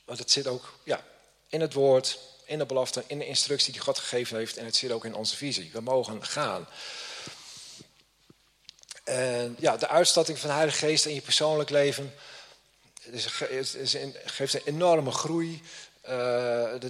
Want 0.06 0.20
het 0.20 0.32
zit 0.32 0.48
ook 0.48 0.74
ja, 0.84 1.04
in 1.48 1.62
het 1.62 1.74
woord, 1.74 2.20
in 2.46 2.58
de 2.58 2.66
belofte, 2.66 3.04
in 3.08 3.20
de 3.20 3.28
instructie 3.28 3.74
die 3.74 3.82
God 3.82 4.00
gegeven 4.00 4.38
heeft. 4.38 4.58
En 4.58 4.66
het 4.66 4.76
zit 4.76 4.92
ook 4.92 5.06
in 5.06 5.16
onze 5.16 5.36
visie. 5.36 5.70
We 5.74 5.82
mogen 5.82 6.26
gaan. 6.26 6.68
En 9.04 9.56
ja, 9.60 9.78
de 9.78 9.88
uitstatting 9.88 10.40
van 10.40 10.50
de 10.50 10.56
Heilige 10.56 10.78
Geest 10.78 11.06
in 11.06 11.14
je 11.14 11.22
persoonlijk 11.22 11.70
leven 11.70 12.14
geeft 14.26 14.54
een 14.54 14.62
enorme 14.66 15.12
groei. 15.12 15.62
Uh, 16.10 16.12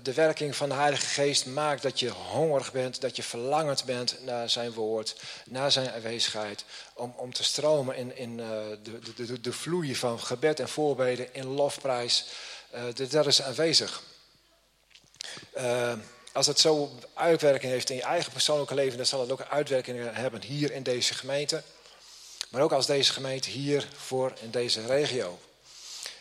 de, 0.03 0.13
werking 0.13 0.55
van 0.55 0.69
de 0.69 0.75
Heilige 0.75 1.05
Geest 1.05 1.45
maakt 1.45 1.81
dat 1.81 1.99
je 1.99 2.09
hongerig 2.09 2.71
bent, 2.71 3.01
dat 3.01 3.15
je 3.15 3.23
verlangend 3.23 3.85
bent 3.85 4.15
naar 4.25 4.49
zijn 4.49 4.73
woord, 4.73 5.15
naar 5.45 5.71
zijn 5.71 5.91
aanwezigheid. 5.91 6.65
Om, 6.93 7.13
om 7.17 7.33
te 7.33 7.43
stromen 7.43 7.95
in, 7.95 8.17
in 8.17 8.37
uh, 8.37 8.47
de, 8.83 8.99
de, 9.15 9.25
de, 9.25 9.41
de 9.41 9.53
vloei 9.53 9.95
van 9.95 10.19
gebed 10.19 10.59
en 10.59 10.69
voorbeden, 10.69 11.33
in 11.33 11.45
lofprijs. 11.45 12.25
Uh, 12.73 13.09
dat 13.09 13.27
is 13.27 13.41
aanwezig. 13.41 14.01
als 16.33 16.47
het 16.47 16.59
zo 16.59 16.91
uitwerking 17.13 17.71
heeft 17.71 17.89
in 17.89 17.95
je 17.95 18.03
eigen 18.03 18.31
persoonlijke 18.31 18.75
leven, 18.75 18.97
dan 18.97 19.05
zal 19.05 19.21
het 19.21 19.31
ook 19.31 19.41
uitwerking 19.49 20.09
hebben 20.11 20.41
hier 20.41 20.71
in 20.71 20.83
deze 20.83 21.13
gemeente. 21.13 21.63
Maar 22.49 22.61
ook 22.61 22.71
als 22.71 22.85
deze 22.85 23.13
gemeente 23.13 23.49
hier 23.49 23.87
voor 23.95 24.33
in 24.41 24.51
deze 24.51 24.85
regio. 24.85 25.39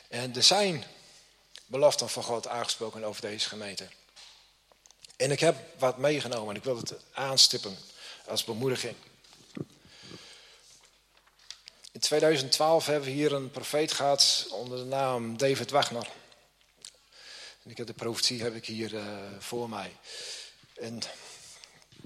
En 0.08 0.34
er 0.36 0.42
zijn 0.42 0.84
beloften 1.74 2.08
van 2.08 2.22
God 2.22 2.48
aangesproken 2.48 3.04
over 3.04 3.20
deze 3.20 3.48
gemeente. 3.48 3.86
En 5.16 5.30
ik 5.30 5.40
heb 5.40 5.56
wat 5.78 5.98
meegenomen 5.98 6.48
en 6.48 6.56
ik 6.56 6.64
wil 6.64 6.76
het 6.76 6.94
aanstippen 7.12 7.76
als 8.26 8.44
bemoediging. 8.44 8.94
In 11.92 12.00
2012 12.00 12.86
hebben 12.86 13.08
we 13.08 13.14
hier 13.14 13.32
een 13.32 13.50
profeet 13.50 13.92
gehad 13.92 14.46
onder 14.50 14.78
de 14.78 14.84
naam 14.84 15.36
David 15.36 15.70
Wagner. 15.70 16.08
En 17.62 17.70
ik 17.70 17.76
heb 17.76 17.86
de 17.86 17.92
profetie 17.92 18.42
heb 18.42 18.54
ik 18.54 18.66
hier 18.66 18.92
uh, 18.92 19.06
voor 19.38 19.68
mij. 19.68 19.96
En 20.74 21.00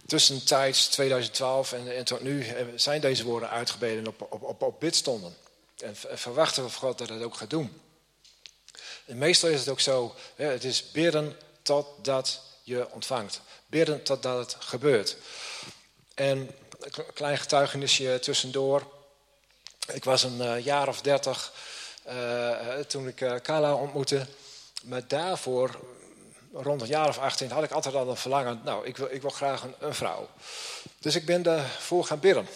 tussentijds 0.07 0.89
2012 0.89 1.73
en, 1.73 1.97
en, 1.97 2.05
tot 2.05 2.23
nu 2.23 2.47
zijn 2.77 3.01
deze 3.01 3.25
woorden 3.25 3.51
uitgebeden 3.51 4.07
op, 4.07 4.27
op, 4.31 4.43
op, 4.43 4.63
op 4.63 4.81
bidstonden. 4.81 5.37
En 5.79 5.97
verwachten 5.97 6.65
we 6.65 6.71
van 6.71 6.81
God 6.81 6.99
dat 6.99 7.09
het 7.09 7.23
ook 7.23 7.37
gaat 7.37 7.51
doen. 7.51 7.81
En 9.09 9.19
meestal 9.19 9.49
is 9.49 9.61
het 9.61 9.69
ook 9.69 9.81
zo, 9.81 10.15
het 10.35 10.65
is 10.65 10.91
bidden 10.91 11.37
totdat 11.63 12.41
je 12.63 12.91
ontvangt. 12.91 13.41
Bidden 13.67 14.03
totdat 14.03 14.53
het 14.53 14.65
gebeurt. 14.65 15.17
En 16.15 16.51
een 16.81 17.13
klein 17.15 17.39
getuigenisje 17.39 18.19
tussendoor. 18.23 18.83
Ik 19.93 20.05
was 20.05 20.23
een 20.23 20.37
uh, 20.37 20.65
jaar 20.65 20.89
of 20.89 21.01
dertig 21.01 21.53
uh, 22.09 22.79
toen 22.87 23.09
ik 23.09 23.41
Kala 23.43 23.75
ontmoette. 23.75 24.27
Maar 24.83 25.09
daarvoor, 25.09 25.79
rond 26.53 26.81
een 26.81 26.89
jaar 26.89 27.09
of 27.09 27.19
18, 27.19 27.51
had 27.51 27.65
ik 27.65 27.71
altijd 27.71 27.95
al 27.95 28.09
een 28.09 28.17
verlangen. 28.17 28.61
Nou, 28.65 28.87
ik 28.87 28.97
wil, 28.97 29.09
ik 29.11 29.21
wil 29.21 29.31
graag 29.31 29.63
een, 29.63 29.75
een 29.79 29.95
vrouw. 29.95 30.29
Dus 30.99 31.15
ik 31.15 31.27
ben 31.27 31.43
daarvoor 31.43 32.05
gaan 32.05 32.21
bidden. 32.21 32.49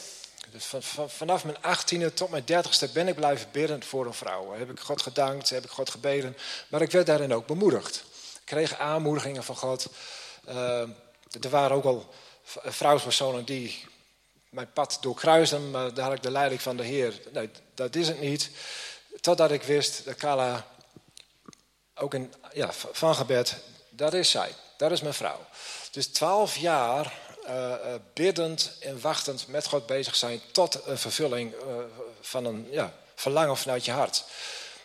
Dus 0.53 0.65
van, 0.65 0.83
van, 0.83 1.11
vanaf 1.11 1.45
mijn 1.45 1.57
18e 1.57 2.15
tot 2.15 2.31
mijn 2.31 2.43
30ste 2.43 2.93
ben 2.93 3.09
ik 3.09 3.15
blijven 3.15 3.49
bidden 3.53 3.83
voor 3.83 4.07
een 4.07 4.15
vrouw. 4.15 4.53
Heb 4.53 4.71
ik 4.71 4.81
God 4.81 5.03
gedankt, 5.03 5.51
heb 5.51 5.65
ik 5.65 5.71
God 5.71 5.91
gebeden. 5.91 6.37
Maar 6.69 6.83
ik 6.83 6.91
werd 6.91 7.07
daarin 7.07 7.35
ook 7.35 7.47
bemoedigd. 7.47 7.97
Ik 8.35 8.41
kreeg 8.45 8.79
aanmoedigingen 8.79 9.45
van 9.45 9.57
God. 9.57 9.87
Uh, 10.49 10.81
er 11.41 11.51
waren 11.51 11.77
ook 11.77 11.85
al 11.85 12.15
vrouwspersonen 12.65 13.45
die 13.45 13.85
mijn 14.49 14.73
pad 14.73 14.99
doorkruisen, 15.01 15.71
maar 15.71 15.95
daar 15.95 16.05
had 16.05 16.15
ik 16.15 16.23
de 16.23 16.31
leiding 16.31 16.63
van 16.63 16.77
de 16.77 16.83
Heer. 16.83 17.21
Nee, 17.33 17.51
dat 17.75 17.95
is 17.95 18.09
het 18.09 18.21
niet. 18.21 18.51
Totdat 19.21 19.51
ik 19.51 19.63
wist 19.63 20.05
dat 20.05 20.15
Kala 20.15 20.67
ook 21.95 22.15
in, 22.15 22.35
ja, 22.53 22.73
van 22.73 23.15
gebed, 23.15 23.57
dat 23.91 24.15
is 24.15 24.31
zij. 24.31 24.55
Dat 24.77 24.91
is 24.91 25.01
mijn 25.01 25.15
vrouw. 25.15 25.47
Dus 25.91 26.07
twaalf 26.07 26.57
jaar 26.57 27.21
uh, 27.47 27.75
biddend 28.13 28.73
en 28.81 29.01
wachtend 29.01 29.47
met 29.49 29.67
God 29.67 29.87
bezig 29.87 30.17
zijn 30.17 30.41
tot 30.53 30.81
een 30.87 30.99
vervulling 30.99 31.55
uh, 31.55 31.61
van 32.21 32.45
een 32.45 32.69
ja, 32.71 32.95
verlangen 33.15 33.57
vanuit 33.57 33.85
je 33.85 33.91
hart. 33.91 34.25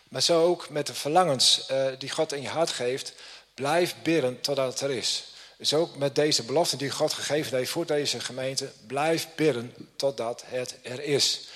Maar 0.08 0.22
zo 0.22 0.44
ook 0.44 0.68
met 0.68 0.86
de 0.86 0.94
verlangens 0.94 1.66
die 1.98 2.10
God 2.10 2.32
in 2.32 2.42
je 2.42 2.48
hart 2.48 2.70
geeft, 2.70 3.12
blijf 3.54 3.94
bidden 4.02 4.40
totdat 4.40 4.72
het 4.72 4.80
er 4.80 4.90
is. 4.90 5.24
Dus 5.56 5.74
ook 5.74 5.96
met 5.96 6.14
deze 6.14 6.42
belofte 6.42 6.76
die 6.76 6.90
God 6.90 7.12
gegeven 7.12 7.56
heeft 7.56 7.70
voor 7.70 7.86
deze 7.86 8.20
gemeente, 8.20 8.72
blijf 8.86 9.28
bidden 9.34 9.74
totdat 9.96 10.44
het 10.46 10.76
er 10.82 11.02
is. 11.02 11.48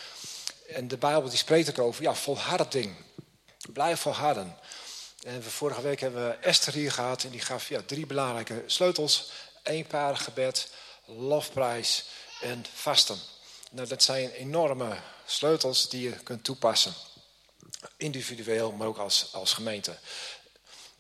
En 0.69 0.89
de 0.89 0.97
Bijbel 0.97 1.29
die 1.29 1.39
spreekt 1.39 1.71
ook 1.71 1.87
over, 1.87 2.03
ja, 2.03 2.15
volharding. 2.15 2.95
Blijf 3.73 4.01
volharden. 4.01 4.57
En 5.23 5.43
vorige 5.43 5.83
week 5.83 6.01
hebben 6.01 6.29
we 6.29 6.35
Esther 6.35 6.73
hier 6.73 6.93
gehad 6.93 7.25
en 7.25 7.31
die 7.31 7.41
gaf 7.41 7.69
ja, 7.69 7.81
drie 7.87 8.07
belangrijke 8.07 8.63
sleutels. 8.67 9.31
paar 9.89 10.17
gebed, 10.17 10.69
lofprijs 11.19 12.05
en 12.41 12.65
vasten. 12.75 13.19
Nou, 13.71 13.89
dat 13.89 14.03
zijn 14.03 14.31
enorme 14.31 14.97
sleutels 15.27 15.89
die 15.89 16.03
je 16.03 16.23
kunt 16.23 16.45
toepassen. 16.45 16.95
Individueel, 17.97 18.73
maar 18.73 18.87
ook 18.87 18.99
als, 18.99 19.29
als 19.33 19.53
gemeente. 19.53 19.99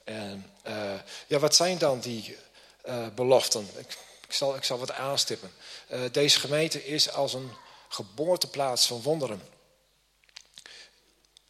En 0.04 0.52
uh, 0.66 0.94
ja, 1.26 1.38
wat 1.38 1.54
zijn 1.54 1.78
dan 1.78 2.00
die 2.00 2.36
uh, 2.84 3.06
beloften? 3.14 3.68
Ik, 3.76 3.98
ik, 4.26 4.32
zal, 4.32 4.56
ik 4.56 4.64
zal 4.64 4.78
wat 4.78 4.92
aanstippen. 4.92 5.52
Uh, 5.90 6.00
deze 6.12 6.40
gemeente 6.40 6.86
is 6.86 7.10
als 7.10 7.34
een 7.34 7.50
geboorteplaats 7.88 8.86
van 8.86 9.02
wonderen. 9.02 9.42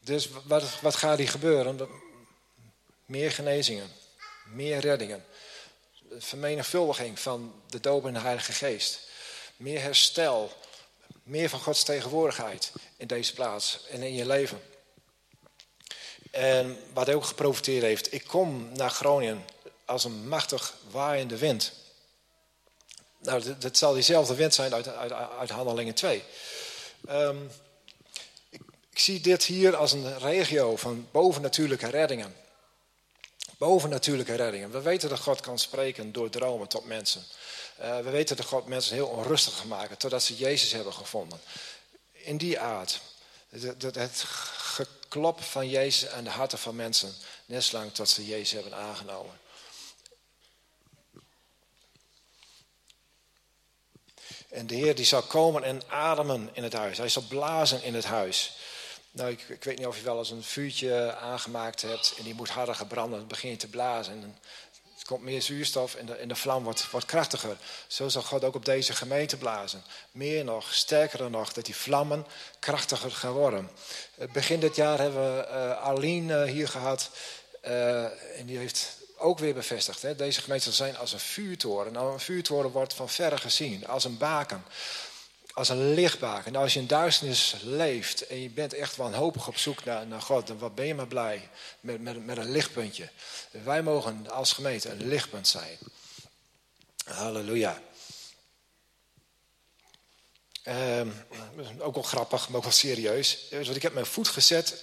Dus 0.01 0.29
wat, 0.45 0.81
wat 0.81 0.97
gaat 0.97 1.19
hier 1.19 1.29
gebeuren? 1.29 1.89
Meer 3.07 3.33
genezingen, 3.33 3.91
meer 4.45 4.79
reddingen, 4.79 5.25
vermenigvuldiging 6.19 7.19
van 7.19 7.55
de 7.67 7.81
doop 7.81 8.07
en 8.07 8.13
de 8.13 8.21
Heilige 8.21 8.53
Geest, 8.53 9.01
meer 9.57 9.81
herstel, 9.81 10.53
meer 11.23 11.49
van 11.49 11.61
Gods 11.61 11.83
tegenwoordigheid 11.83 12.73
in 12.97 13.07
deze 13.07 13.35
plaats 13.35 13.87
en 13.91 14.03
in 14.03 14.15
je 14.15 14.27
leven. 14.27 14.61
En 16.31 16.79
wat 16.93 17.07
hij 17.07 17.15
ook 17.15 17.25
geprofiteerd 17.25 17.83
heeft, 17.83 18.13
ik 18.13 18.25
kom 18.25 18.73
naar 18.73 18.91
Groningen 18.91 19.45
als 19.85 20.05
een 20.05 20.29
machtig 20.29 20.75
waaiende 20.91 21.37
wind. 21.37 21.73
Nou, 23.19 23.57
dat, 23.59 23.77
zal 23.77 23.93
diezelfde 23.93 24.35
wind 24.35 24.55
zijn 24.55 24.75
uit, 24.75 24.89
uit, 24.89 25.13
uit 25.13 25.51
Handelingen 25.51 25.95
2. 25.95 26.23
Um, 27.11 27.51
ik, 28.51 28.61
ik 28.91 28.99
zie 28.99 29.21
dit 29.21 29.45
hier 29.45 29.77
als 29.77 29.93
een 29.93 30.19
regio 30.19 30.77
van 30.77 31.09
bovennatuurlijke 31.11 31.91
reddingen. 31.91 32.42
Bovennatuurlijke 33.63 34.35
reddingen. 34.35 34.71
We 34.71 34.81
weten 34.81 35.09
dat 35.09 35.21
God 35.21 35.41
kan 35.41 35.59
spreken 35.59 36.13
door 36.13 36.31
dromen 36.31 36.69
tot 36.69 36.85
mensen. 36.85 37.25
Uh, 37.81 37.97
we 37.97 38.11
weten 38.11 38.37
dat 38.37 38.47
God 38.47 38.67
mensen 38.67 38.95
heel 38.95 39.07
onrustig 39.07 39.59
kan 39.59 39.69
maken 39.69 39.99
totdat 39.99 40.23
ze 40.23 40.37
Jezus 40.37 40.73
hebben 40.73 40.93
gevonden. 40.93 41.41
In 42.13 42.37
die 42.37 42.61
aard. 42.61 43.01
Het, 43.49 43.95
het 43.95 44.25
geklop 44.57 45.43
van 45.43 45.69
Jezus 45.69 46.09
aan 46.09 46.25
de 46.25 46.31
harten 46.31 46.59
van 46.59 46.77
mensen. 46.77 47.15
Net 47.47 47.65
zolang 47.65 47.95
tot 47.95 48.09
ze 48.09 48.27
Jezus 48.27 48.51
hebben 48.51 48.75
aangenomen. 48.75 49.41
En 54.49 54.67
de 54.67 54.75
Heer 54.75 54.95
die 54.95 55.05
zal 55.05 55.23
komen 55.23 55.65
en 55.65 55.83
ademen 55.89 56.51
in 56.53 56.63
het 56.63 56.73
huis. 56.73 56.99
Hij 56.99 57.09
zal 57.09 57.25
blazen 57.29 57.83
in 57.83 57.95
het 57.95 58.05
huis. 58.05 58.57
Nou, 59.15 59.31
ik, 59.31 59.41
ik, 59.49 59.65
weet 59.65 59.79
niet 59.79 59.87
of 59.87 59.97
je 59.97 60.03
wel 60.03 60.19
eens 60.19 60.31
een 60.31 60.43
vuurtje 60.43 61.15
aangemaakt 61.15 61.83
hebt 61.83 62.15
en 62.19 62.25
die 62.25 62.35
moet 62.35 62.49
harder 62.49 62.75
gebranden. 62.75 63.19
Dan 63.19 63.29
begin 63.29 63.51
je 63.51 63.57
te 63.57 63.69
blazen 63.69 64.13
en 64.13 64.39
er 64.99 65.07
komt 65.07 65.23
meer 65.23 65.43
zuurstof 65.43 65.95
en 65.95 66.07
de, 66.07 66.27
de 66.27 66.35
vlam 66.35 66.65
wordt, 66.65 66.91
wordt 66.91 67.07
krachtiger. 67.07 67.57
Zo 67.87 68.09
zal 68.09 68.23
God 68.23 68.45
ook 68.45 68.55
op 68.55 68.65
deze 68.65 68.93
gemeente 68.93 69.37
blazen. 69.37 69.85
Meer 70.11 70.45
nog, 70.45 70.75
sterker 70.75 71.31
nog, 71.31 71.53
dat 71.53 71.65
die 71.65 71.77
vlammen 71.77 72.27
krachtiger 72.59 73.11
gaan 73.11 73.33
worden. 73.33 73.71
Begin 74.33 74.61
dit 74.61 74.77
jaar 74.77 74.99
hebben 74.99 75.37
we 75.37 75.47
uh, 75.49 75.83
Arlene 75.83 76.47
hier 76.47 76.69
gehad. 76.69 77.11
En 78.37 78.47
die 78.47 78.59
heeft 78.59 78.97
ook 79.17 79.39
weer 79.39 79.55
bevestigd. 79.55 80.03
Hè? 80.03 80.17
Deze 80.17 80.41
gemeente 80.41 80.65
zal 80.65 80.87
zijn 80.87 80.97
als 80.97 81.13
een 81.13 81.21
vuurtoren. 81.21 81.93
Nou, 81.93 82.13
een 82.13 82.21
vuurtoren 82.21 82.71
wordt 82.71 82.95
van 82.95 83.09
verre 83.09 83.39
gezien, 83.39 83.87
als 83.87 84.05
een 84.05 84.19
baken 84.19 84.65
als 85.53 85.69
een 85.69 85.95
lichtbaken. 85.95 86.53
Nou, 86.53 86.65
als 86.65 86.75
je 86.75 86.81
in 86.81 86.87
duisternis 86.87 87.57
leeft 87.63 88.27
en 88.27 88.43
je 88.43 88.49
bent 88.49 88.73
echt 88.73 88.97
wanhopig 88.97 89.49
op 89.49 89.57
zoek 89.57 89.85
naar, 89.85 90.07
naar 90.07 90.23
God, 90.23 90.47
dan 90.47 90.59
wat 90.59 90.75
ben 90.75 90.87
je 90.87 90.95
maar 90.95 91.07
blij 91.07 91.49
met, 91.81 92.01
met, 92.01 92.27
met 92.27 92.37
een 92.37 92.51
lichtpuntje. 92.51 93.11
Wij 93.51 93.83
mogen 93.83 94.31
als 94.31 94.53
gemeente 94.53 94.89
een 94.89 95.09
lichtpunt 95.09 95.49
zijn. 95.49 95.79
Halleluja. 97.05 97.83
Um, 100.69 101.25
ook 101.79 101.95
wel 101.95 102.03
grappig, 102.03 102.49
maar 102.49 102.57
ook 102.57 102.63
wel 102.63 102.73
serieus. 102.73 103.47
Want 103.51 103.77
ik 103.77 103.83
heb 103.83 103.95
mijn 103.95 104.07
voet 104.07 104.29
gezet 104.29 104.83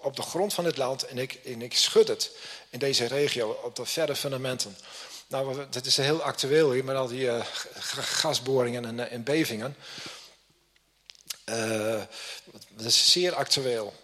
op 0.00 0.16
de 0.16 0.22
grond 0.22 0.54
van 0.54 0.64
het 0.64 0.76
land 0.76 1.02
en 1.02 1.18
ik, 1.18 1.34
en 1.34 1.62
ik 1.62 1.76
schud 1.76 2.08
het 2.08 2.30
in 2.70 2.78
deze 2.78 3.06
regio 3.06 3.60
op 3.64 3.76
de 3.76 3.86
verre 3.86 4.16
fundamenten. 4.16 4.76
Nou, 5.32 5.66
dat 5.70 5.86
is 5.86 5.96
heel 5.96 6.22
actueel 6.22 6.72
hier 6.72 6.84
met 6.84 6.96
al 6.96 7.06
die 7.06 7.24
uh, 7.24 7.44
gasboringen 8.00 8.84
en, 8.84 9.10
en 9.10 9.22
bevingen. 9.22 9.76
Uh, 11.44 12.02
dat 12.68 12.86
is 12.86 13.12
zeer 13.12 13.34
actueel. 13.34 13.94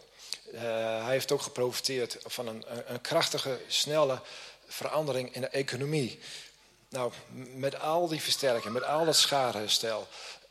hij 0.55 1.11
heeft 1.11 1.33
ook 1.33 1.43
geprofiteerd 1.43 2.17
van 2.25 2.47
een, 2.47 2.65
een, 2.87 3.01
krachtige, 3.01 3.61
snelle 3.67 4.21
verandering 4.67 5.35
in 5.35 5.41
de 5.41 5.49
economie. 5.49 6.19
Nou, 6.89 7.13
met 7.55 7.81
al 7.81 8.09
die 8.09 8.23
versterking, 8.23 8.75
met 8.75 8.85
al 8.85 9.05
dat 9.05 9.17
schadeherstel, 9.17 10.09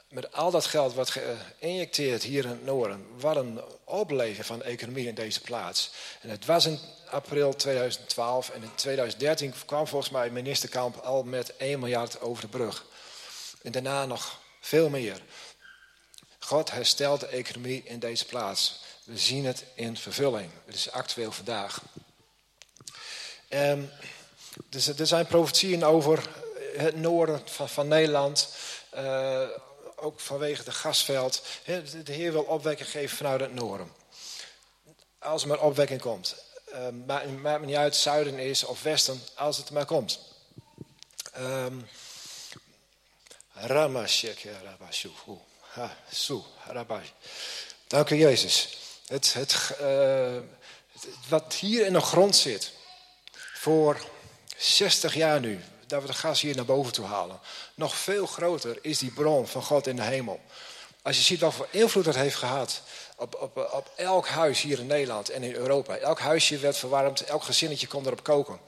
met 0.10 0.34
al 0.34 0.52
dat 0.52 0.66
geld 0.66 0.94
wat 0.94 1.10
geïnjecteerd 1.10 2.24
hier 2.24 2.44
in 2.44 2.50
het 2.50 2.66
noorden, 2.66 3.06
wat 3.18 3.36
een 3.36 3.62
opleving 3.84 4.46
van 4.46 4.58
de 4.58 4.64
economie 4.64 5.08
in 5.08 5.16
deze 5.16 5.42
plaats. 5.42 5.92
En 6.22 6.30
het 6.30 6.46
was 6.46 6.66
in 6.66 6.80
april 7.10 7.56
2012 7.56 8.50
en 8.50 8.64
in 8.64 8.76
2013 8.76 9.54
kwam 9.66 9.88
volgens 9.88 10.12
mij 10.12 10.30
minister 10.30 10.70
Kamp 10.70 10.96
al 10.96 11.24
met 11.24 11.58
1 11.58 11.80
miljard 11.80 12.22
over 12.22 12.42
de 12.42 12.50
brug. 12.50 12.86
En 13.62 13.72
daarna 13.72 14.06
nog 14.06 14.40
veel 14.60 14.90
meer. 14.90 15.22
God 16.40 16.72
herstelt 16.72 17.20
de 17.20 17.28
economie 17.28 17.84
in 17.84 18.00
deze 18.00 18.26
plaats. 18.26 18.80
We 19.04 19.18
zien 19.18 19.46
het 19.46 19.64
in 19.74 19.98
vervulling. 19.98 20.50
Het 20.66 20.76
is 20.76 20.92
actueel 20.92 21.32
vandaag. 21.32 21.82
Um, 23.50 23.90
dus 24.70 24.88
er 24.88 25.08
zijn 25.08 25.28
profetieën 25.28 25.84
over 25.84 26.30
het 26.76 26.96
noorden 26.96 27.42
van, 27.46 27.88
Nederland. 27.88 28.50
Uh, 28.96 29.48
ook 30.00 30.20
vanwege 30.20 30.64
de 30.64 30.72
gasveld. 30.72 31.44
De 32.04 32.12
Heer 32.12 32.32
wil 32.32 32.44
opwekking 32.44 32.90
geven 32.90 33.18
vanuit 33.18 33.42
het 33.42 33.54
noorden. 33.54 33.92
Als 35.20 35.42
er 35.42 35.48
maar 35.48 35.62
opwekking 35.62 36.02
komt. 36.02 36.36
Uh, 36.74 36.88
maakt, 37.06 37.60
me 37.60 37.66
niet 37.66 37.76
uit, 37.76 37.96
zuiden 37.96 38.40
is 38.40 38.64
of 38.64 38.84
westen, 38.84 39.22
als 39.36 39.58
het 39.58 39.72
maar 39.72 39.86
komt. 39.86 40.20
Um, 41.38 41.88
Dank 47.88 48.10
u 48.10 48.16
Jezus. 48.16 48.78
Het, 49.08 49.36
uh, 49.82 50.38
het, 50.92 51.08
wat 51.28 51.54
hier 51.54 51.86
in 51.86 51.94
de 51.94 52.02
grond 52.02 52.36
zit, 52.36 52.72
voor 53.54 54.06
60 54.58 55.14
jaar 55.14 55.40
nu, 55.40 55.64
dat 55.88 56.02
we 56.02 56.08
de 56.08 56.14
gas 56.14 56.42
hier 56.42 56.56
naar 56.56 56.66
boven 56.66 56.94
toe 56.94 57.06
halen. 57.06 57.40
Nog 57.76 57.96
veel 57.96 58.26
groter 58.26 58.78
is 58.82 58.98
die 58.98 59.12
bron 59.12 59.48
van 59.48 59.64
God 59.64 59.88
in 59.88 59.96
de 59.96 60.02
hemel. 60.02 60.40
Als 61.02 61.18
je 61.18 61.24
ziet 61.24 61.40
wat 61.40 61.54
voor 61.54 61.68
invloed 61.72 62.06
dat 62.06 62.16
heeft 62.16 62.36
gehad 62.36 62.82
op, 63.16 63.36
op, 63.42 63.70
op 63.74 63.92
elk 63.96 64.28
huis 64.28 64.62
hier 64.62 64.80
in 64.80 64.88
Nederland 64.88 65.30
en 65.30 65.44
in 65.44 65.54
Europa. 65.54 65.98
Elk 65.98 66.20
huisje 66.20 66.58
werd 66.58 66.78
verwarmd, 66.78 67.22
elk 67.22 67.44
gezinnetje 67.44 67.88
kon 67.88 68.06
erop 68.06 68.24
koken. 68.24 68.60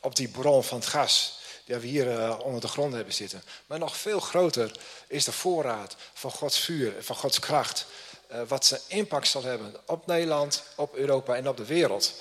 Op 0.00 0.16
die 0.16 0.28
bron 0.28 0.64
van 0.64 0.78
het 0.78 0.86
gas 0.86 1.38
die 1.64 1.76
we 1.76 1.86
hier 1.86 2.06
uh, 2.06 2.38
onder 2.42 2.60
de 2.60 2.68
grond 2.68 2.92
hebben 2.92 3.14
zitten. 3.14 3.42
Maar 3.66 3.78
nog 3.78 3.96
veel 3.96 4.20
groter 4.20 4.76
is 5.08 5.24
de 5.24 5.32
voorraad 5.32 5.96
van 6.12 6.30
Gods 6.30 6.58
vuur, 6.58 6.94
van 6.98 7.16
Gods 7.16 7.38
kracht. 7.38 7.86
Uh, 8.32 8.40
wat 8.48 8.64
zijn 8.64 8.80
impact 8.88 9.28
zal 9.28 9.42
hebben 9.42 9.74
op 9.86 10.06
Nederland, 10.06 10.62
op 10.76 10.94
Europa 10.94 11.34
en 11.34 11.48
op 11.48 11.56
de 11.56 11.64
wereld. 11.64 12.12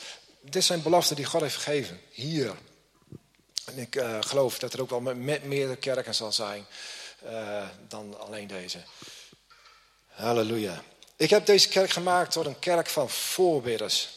dit 0.41 0.63
zijn 0.63 0.82
beloften 0.82 1.15
die 1.15 1.26
God 1.26 1.41
heeft 1.41 1.56
gegeven, 1.56 2.02
hier. 2.10 2.56
En 3.65 3.78
ik 3.78 3.95
uh, 3.95 4.17
geloof 4.21 4.60
dat 4.60 4.73
er 4.73 4.82
ook 4.82 4.89
wel 4.89 5.01
met 5.01 5.43
meerdere 5.43 5.75
kerken 5.75 6.15
zal 6.15 6.32
zijn 6.32 6.65
uh, 7.23 7.67
dan 7.88 8.19
alleen 8.19 8.47
deze. 8.47 8.80
Halleluja. 10.08 10.84
Ik 11.15 11.30
heb 11.30 11.45
deze 11.45 11.67
kerk 11.67 11.89
gemaakt 11.89 12.32
tot 12.32 12.45
een 12.45 12.60
kerk 12.60 12.88
van 12.88 13.10
voorbidders. 13.10 14.10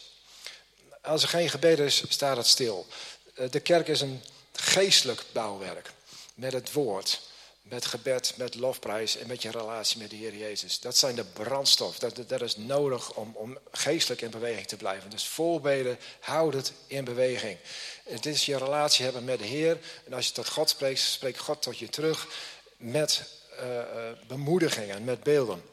Als 1.01 1.23
er 1.23 1.29
geen 1.29 1.49
gebed 1.49 1.79
is, 1.79 2.03
staat 2.07 2.37
het 2.37 2.47
stil. 2.47 2.87
Uh, 3.35 3.49
de 3.49 3.59
kerk 3.59 3.87
is 3.87 4.01
een 4.01 4.23
geestelijk 4.53 5.23
bouwwerk 5.31 5.91
met 6.33 6.53
het 6.53 6.73
woord 6.73 7.21
met 7.69 7.85
gebed, 7.85 8.33
met 8.35 8.55
lofprijs 8.55 9.15
en 9.15 9.27
met 9.27 9.41
je 9.41 9.51
relatie 9.51 9.97
met 9.99 10.09
de 10.09 10.15
Heer 10.15 10.35
Jezus. 10.35 10.79
Dat 10.79 10.97
zijn 10.97 11.15
de 11.15 11.23
brandstof. 11.23 11.99
Dat, 11.99 12.23
dat 12.27 12.41
is 12.41 12.57
nodig 12.57 13.13
om, 13.13 13.31
om 13.35 13.57
geestelijk 13.71 14.21
in 14.21 14.29
beweging 14.29 14.67
te 14.67 14.77
blijven. 14.77 15.09
Dus 15.09 15.27
voorbeden, 15.27 15.99
houd 16.19 16.53
het 16.53 16.73
in 16.87 17.03
beweging. 17.03 17.57
Het 18.03 18.25
is 18.25 18.45
je 18.45 18.57
relatie 18.57 19.03
hebben 19.03 19.23
met 19.23 19.39
de 19.39 19.45
Heer. 19.45 19.77
En 20.05 20.13
als 20.13 20.27
je 20.27 20.33
tot 20.33 20.49
God 20.49 20.69
spreekt, 20.69 20.99
spreekt 20.99 21.39
God 21.39 21.61
tot 21.61 21.77
je 21.77 21.89
terug 21.89 22.27
met 22.77 23.23
uh, 23.53 23.75
uh, 23.75 24.11
bemoedigingen, 24.27 25.03
met 25.03 25.23
beelden. 25.23 25.63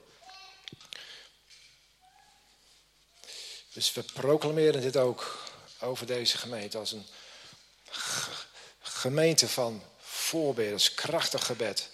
Dus 3.72 3.92
we 3.92 4.02
proclameren 4.02 4.80
dit 4.80 4.96
ook 4.96 5.48
over 5.80 6.06
deze 6.06 6.38
gemeente 6.38 6.78
als 6.78 6.92
een 6.92 7.06
gemeente 8.80 9.48
van 9.48 9.82
voorbeelders, 10.26 10.94
krachtig 10.94 11.46
gebed. 11.46 11.88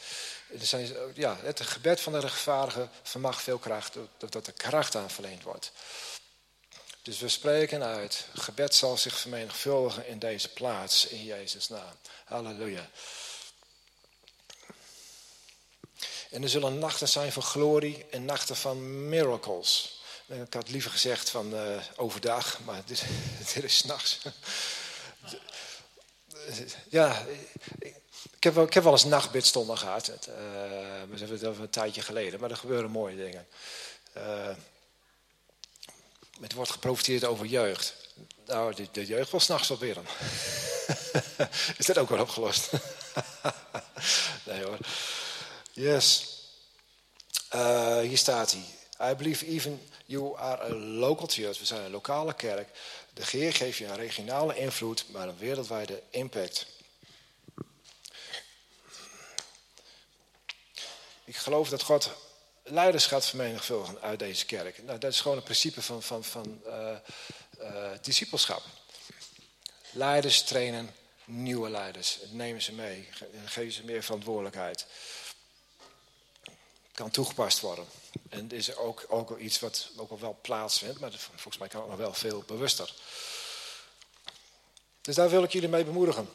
Er 0.60 0.66
zijn, 0.66 0.88
ja, 1.14 1.38
het 1.42 1.60
gebed 1.60 2.00
van 2.00 2.12
de 2.12 2.20
rechtvaardige 2.20 2.88
vermag 3.02 3.42
veel 3.42 3.58
kracht, 3.58 3.94
doordat 4.18 4.46
er 4.46 4.52
kracht 4.52 4.96
aan 4.96 5.10
verleend 5.10 5.42
wordt. 5.42 5.72
Dus 7.02 7.18
we 7.18 7.28
spreken 7.28 7.82
uit, 7.82 8.26
gebed 8.34 8.74
zal 8.74 8.96
zich 8.96 9.18
vermenigvuldigen 9.18 10.06
in 10.06 10.18
deze 10.18 10.48
plaats, 10.48 11.06
in 11.06 11.24
Jezus' 11.24 11.68
naam. 11.68 11.96
Halleluja. 12.24 12.90
En 16.30 16.42
er 16.42 16.48
zullen 16.48 16.78
nachten 16.78 17.08
zijn 17.08 17.32
van 17.32 17.42
glorie 17.42 18.06
en 18.10 18.24
nachten 18.24 18.56
van 18.56 19.08
miracles. 19.08 20.00
Ik 20.26 20.54
had 20.54 20.70
liever 20.70 20.90
gezegd 20.90 21.30
van 21.30 21.54
uh, 21.54 21.82
overdag, 21.96 22.60
maar 22.60 22.82
dit, 22.84 23.04
dit 23.54 23.64
is 23.64 23.76
s'nachts. 23.76 24.18
ja, 26.88 27.26
ik 27.78 27.94
heb, 28.38 28.54
wel, 28.54 28.64
ik 28.64 28.74
heb 28.74 28.82
wel 28.82 28.92
eens 28.92 29.04
nachtbidstonden 29.04 29.78
gehad. 29.78 30.06
We 30.06 31.18
hebben 31.18 31.30
het 31.30 31.44
over 31.44 31.62
een 31.62 31.70
tijdje 31.70 32.02
geleden, 32.02 32.40
maar 32.40 32.50
er 32.50 32.56
gebeuren 32.56 32.90
mooie 32.90 33.16
dingen. 33.16 33.46
Uh, 34.16 34.48
het 36.40 36.52
wordt 36.52 36.70
geprofiteerd 36.70 37.24
over 37.24 37.46
jeugd. 37.46 37.94
Nou, 38.46 38.74
de, 38.92 39.06
jeugd 39.06 39.30
wil 39.30 39.40
s'nachts 39.40 39.70
op 39.70 39.80
weer. 39.80 39.96
Is 41.78 41.86
dat 41.86 41.98
ook 41.98 42.08
wel 42.08 42.20
opgelost? 42.20 42.70
nee 44.46 44.64
hoor. 44.64 44.78
Yes. 45.72 46.26
Uh, 47.54 47.98
hier 47.98 48.18
staat 48.18 48.52
hij. 48.52 48.64
I 49.10 49.14
believe 49.14 49.46
even 49.46 49.88
you 50.06 50.38
are 50.38 50.62
a 50.62 50.74
local 50.74 51.26
church. 51.26 51.58
We 51.58 51.64
zijn 51.64 51.84
een 51.84 51.90
lokale 51.90 52.34
kerk. 52.34 52.68
De 53.14 53.22
Geer 53.22 53.52
geeft 53.52 53.78
je 53.78 53.86
een 53.86 53.96
regionale 53.96 54.56
invloed, 54.56 55.04
maar 55.08 55.28
een 55.28 55.38
wereldwijde 55.38 56.02
impact. 56.10 56.66
Ik 61.24 61.36
geloof 61.36 61.68
dat 61.68 61.82
God 61.82 62.10
leiders 62.62 63.06
gaat 63.06 63.26
vermenigvuldigen 63.26 64.00
uit 64.00 64.18
deze 64.18 64.46
kerk. 64.46 64.82
Nou, 64.82 64.98
dat 64.98 65.12
is 65.12 65.20
gewoon 65.20 65.36
een 65.36 65.42
principe 65.42 65.82
van, 65.82 66.02
van, 66.02 66.24
van 66.24 66.62
uh, 66.66 67.90
discipelschap. 68.02 68.62
Leiders 69.90 70.42
trainen 70.42 70.94
nieuwe 71.24 71.70
leiders. 71.70 72.18
Nemen 72.30 72.62
ze 72.62 72.72
mee. 72.72 73.08
Geven 73.44 73.72
ze 73.72 73.84
meer 73.84 74.02
verantwoordelijkheid. 74.02 74.86
Kan 76.92 77.10
toegepast 77.10 77.60
worden. 77.60 77.86
En 78.28 78.48
dit 78.48 78.58
is 78.58 78.76
ook, 78.76 79.04
ook 79.08 79.38
iets 79.38 79.60
wat 79.60 79.90
ook 79.96 80.10
al 80.10 80.20
wel 80.20 80.38
plaatsvindt. 80.42 81.00
Maar 81.00 81.12
volgens 81.12 81.58
mij 81.58 81.68
kan 81.68 81.80
het 81.80 81.90
nog 81.90 81.98
wel 81.98 82.14
veel 82.14 82.42
bewuster. 82.46 82.94
Dus 85.00 85.14
daar 85.14 85.30
wil 85.30 85.42
ik 85.42 85.52
jullie 85.52 85.68
mee 85.68 85.84
bemoedigen. 85.84 86.28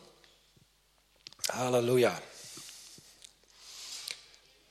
Halleluja. 1.45 2.21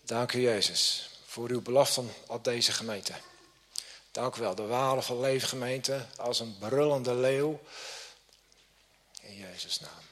Dank 0.06 0.32
u 0.32 0.40
Jezus 0.40 1.10
voor 1.26 1.48
uw 1.48 1.62
beloften 1.62 2.14
op 2.26 2.44
deze 2.44 2.72
gemeente. 2.72 3.12
Dank 4.10 4.36
u 4.36 4.40
wel, 4.40 4.54
de 4.54 4.66
ware 4.66 5.02
van 5.02 5.20
leefgemeente 5.20 6.06
als 6.16 6.40
een 6.40 6.58
brullende 6.58 7.14
leeuw. 7.14 7.60
In 9.20 9.36
Jezus' 9.36 9.80
naam. 9.80 10.04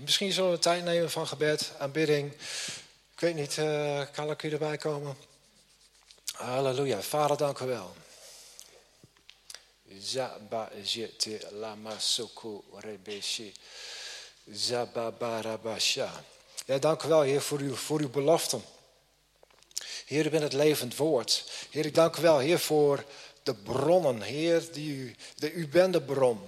Misschien 0.00 0.32
zullen 0.32 0.50
we 0.50 0.58
tijd 0.58 0.84
nemen 0.84 1.10
van 1.10 1.26
gebed, 1.26 1.72
aanbidding. 1.78 2.32
Ik 3.12 3.20
weet 3.20 3.34
niet, 3.34 3.56
uh, 3.56 4.02
kan 4.12 4.30
ik 4.30 4.42
u 4.42 4.50
erbij 4.50 4.76
komen? 4.76 5.16
Halleluja. 6.32 7.02
Vader, 7.02 7.36
dank 7.36 7.58
u 7.58 7.66
wel. 7.66 7.96
Zaba. 14.50 15.12
Ja, 16.66 16.78
dank 16.78 17.02
u 17.02 17.08
wel, 17.08 17.20
Heer, 17.20 17.40
voor 17.40 17.58
uw, 17.58 17.74
voor 17.74 18.00
uw 18.00 18.10
beloften. 18.10 18.62
Heer, 20.06 20.26
u 20.26 20.30
bent 20.30 20.42
het 20.42 20.52
levend 20.52 20.96
woord. 20.96 21.44
Heer, 21.70 21.86
ik 21.86 21.94
dank 21.94 22.16
u 22.16 22.22
wel, 22.22 22.38
Heer, 22.38 22.58
voor 22.58 23.04
de 23.42 23.54
bronnen. 23.54 24.22
Heer, 24.22 24.72
die 24.72 24.94
u, 24.94 25.14
de, 25.36 25.52
u 25.52 25.68
bent 25.68 25.92
de 25.92 26.02
bron. 26.02 26.40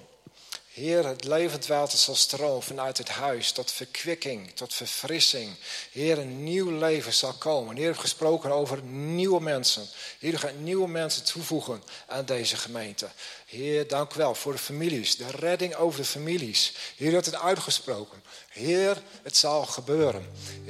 Heer, 0.78 1.06
het 1.06 1.24
levend 1.24 1.66
water 1.66 1.98
zal 1.98 2.14
stromen 2.14 2.62
vanuit 2.62 2.98
het 2.98 3.08
huis 3.08 3.52
tot 3.52 3.72
verkwikking, 3.72 4.50
tot 4.54 4.74
verfrissing. 4.74 5.54
Heer, 5.92 6.18
een 6.18 6.44
nieuw 6.44 6.78
leven 6.78 7.12
zal 7.12 7.32
komen. 7.32 7.76
Heer, 7.76 7.84
u 7.84 7.86
heeft 7.86 8.00
gesproken 8.00 8.50
over 8.50 8.82
nieuwe 8.82 9.40
mensen. 9.40 9.88
Heer, 10.18 10.32
u 10.32 10.36
gaat 10.36 10.58
nieuwe 10.58 10.88
mensen 10.88 11.24
toevoegen 11.24 11.82
aan 12.06 12.24
deze 12.24 12.56
gemeente. 12.56 13.08
Heer, 13.46 13.88
dank 13.88 14.14
u 14.14 14.16
wel 14.16 14.34
voor 14.34 14.52
de 14.52 14.58
families, 14.58 15.16
de 15.16 15.30
redding 15.30 15.74
over 15.74 16.00
de 16.00 16.06
families. 16.06 16.72
Heer, 16.96 17.10
u 17.10 17.14
hebt 17.14 17.26
het 17.26 17.40
uitgesproken. 17.40 18.22
Heer, 18.58 19.02
het 19.22 19.36
zal 19.36 19.64
gebeuren. 19.64 20.26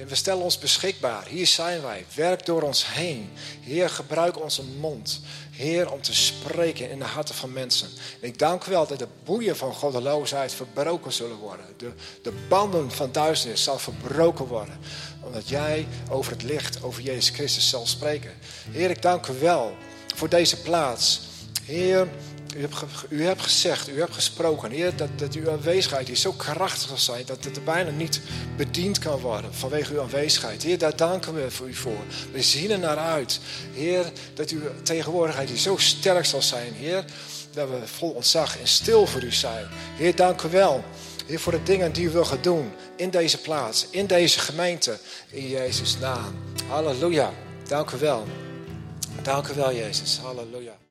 We 0.06 0.14
stellen 0.14 0.42
ons 0.42 0.58
beschikbaar. 0.58 1.26
Hier 1.26 1.46
zijn 1.46 1.82
wij. 1.82 2.04
Werk 2.14 2.46
door 2.46 2.62
ons 2.62 2.86
heen. 2.86 3.30
Heer, 3.60 3.90
gebruik 3.90 4.40
onze 4.40 4.62
mond. 4.64 5.20
Heer, 5.50 5.92
om 5.92 6.02
te 6.02 6.14
spreken 6.14 6.90
in 6.90 6.98
de 6.98 7.04
harten 7.04 7.34
van 7.34 7.52
mensen. 7.52 7.88
En 8.20 8.28
ik 8.28 8.38
dank 8.38 8.64
u 8.66 8.70
wel 8.70 8.86
dat 8.86 8.98
de 8.98 9.08
boeien 9.24 9.56
van 9.56 9.74
goddeloosheid 9.74 10.52
verbroken 10.52 11.12
zullen 11.12 11.36
worden. 11.36 11.66
De, 11.76 11.92
de 12.22 12.32
banden 12.48 12.90
van 12.90 13.12
duisternis 13.12 13.62
zal 13.62 13.78
verbroken 13.78 14.46
worden. 14.46 14.78
Omdat 15.22 15.48
jij 15.48 15.86
over 16.10 16.32
het 16.32 16.42
licht, 16.42 16.82
over 16.82 17.02
Jezus 17.02 17.34
Christus 17.34 17.68
zal 17.68 17.86
spreken. 17.86 18.32
Heer, 18.70 18.90
ik 18.90 19.02
dank 19.02 19.26
u 19.26 19.38
wel 19.38 19.76
voor 20.14 20.28
deze 20.28 20.60
plaats. 20.60 21.20
Heer, 21.64 22.08
u 22.56 22.60
hebt, 22.60 22.74
u 23.08 23.24
hebt 23.24 23.42
gezegd, 23.42 23.88
u 23.88 23.98
hebt 23.98 24.14
gesproken, 24.14 24.70
Heer, 24.70 24.96
dat, 24.96 25.08
dat 25.16 25.34
uw 25.34 25.50
aanwezigheid 25.50 26.06
hier 26.06 26.16
zo 26.16 26.32
krachtig 26.32 26.88
zal 26.88 26.98
zijn 26.98 27.22
dat 27.26 27.44
het 27.44 27.56
er 27.56 27.62
bijna 27.62 27.90
niet 27.90 28.20
bediend 28.56 28.98
kan 28.98 29.20
worden 29.20 29.54
vanwege 29.54 29.92
uw 29.92 30.00
aanwezigheid. 30.00 30.62
Heer, 30.62 30.78
daar 30.78 30.96
danken 30.96 31.34
we 31.34 31.50
voor 31.50 31.68
u 31.68 31.74
voor. 31.74 32.02
We 32.32 32.42
zien 32.42 32.70
er 32.70 32.78
naar 32.78 32.96
uit, 32.96 33.40
Heer, 33.72 34.12
dat 34.34 34.50
uw 34.50 34.60
tegenwoordigheid 34.82 35.48
hier 35.48 35.58
zo 35.58 35.76
sterk 35.76 36.24
zal 36.24 36.42
zijn, 36.42 36.72
Heer, 36.72 37.04
dat 37.52 37.68
we 37.68 37.86
vol 37.86 38.10
ontzag 38.10 38.58
en 38.58 38.68
stil 38.68 39.06
voor 39.06 39.22
u 39.22 39.32
zijn. 39.32 39.66
Heer, 39.96 40.16
dank 40.16 40.42
u 40.42 40.48
wel. 40.48 40.84
Heer, 41.26 41.40
voor 41.40 41.52
de 41.52 41.62
dingen 41.62 41.92
die 41.92 42.04
u 42.04 42.10
wil 42.10 42.24
gaan 42.24 42.42
doen 42.42 42.72
in 42.96 43.10
deze 43.10 43.38
plaats, 43.38 43.86
in 43.90 44.06
deze 44.06 44.38
gemeente, 44.38 44.98
in 45.30 45.48
Jezus' 45.48 45.98
naam. 45.98 46.34
Halleluja. 46.68 47.32
Dank 47.68 47.90
u 47.90 47.98
wel. 47.98 48.26
Dank 49.22 49.48
u 49.48 49.54
wel, 49.54 49.74
Jezus. 49.74 50.18
Halleluja. 50.22 50.78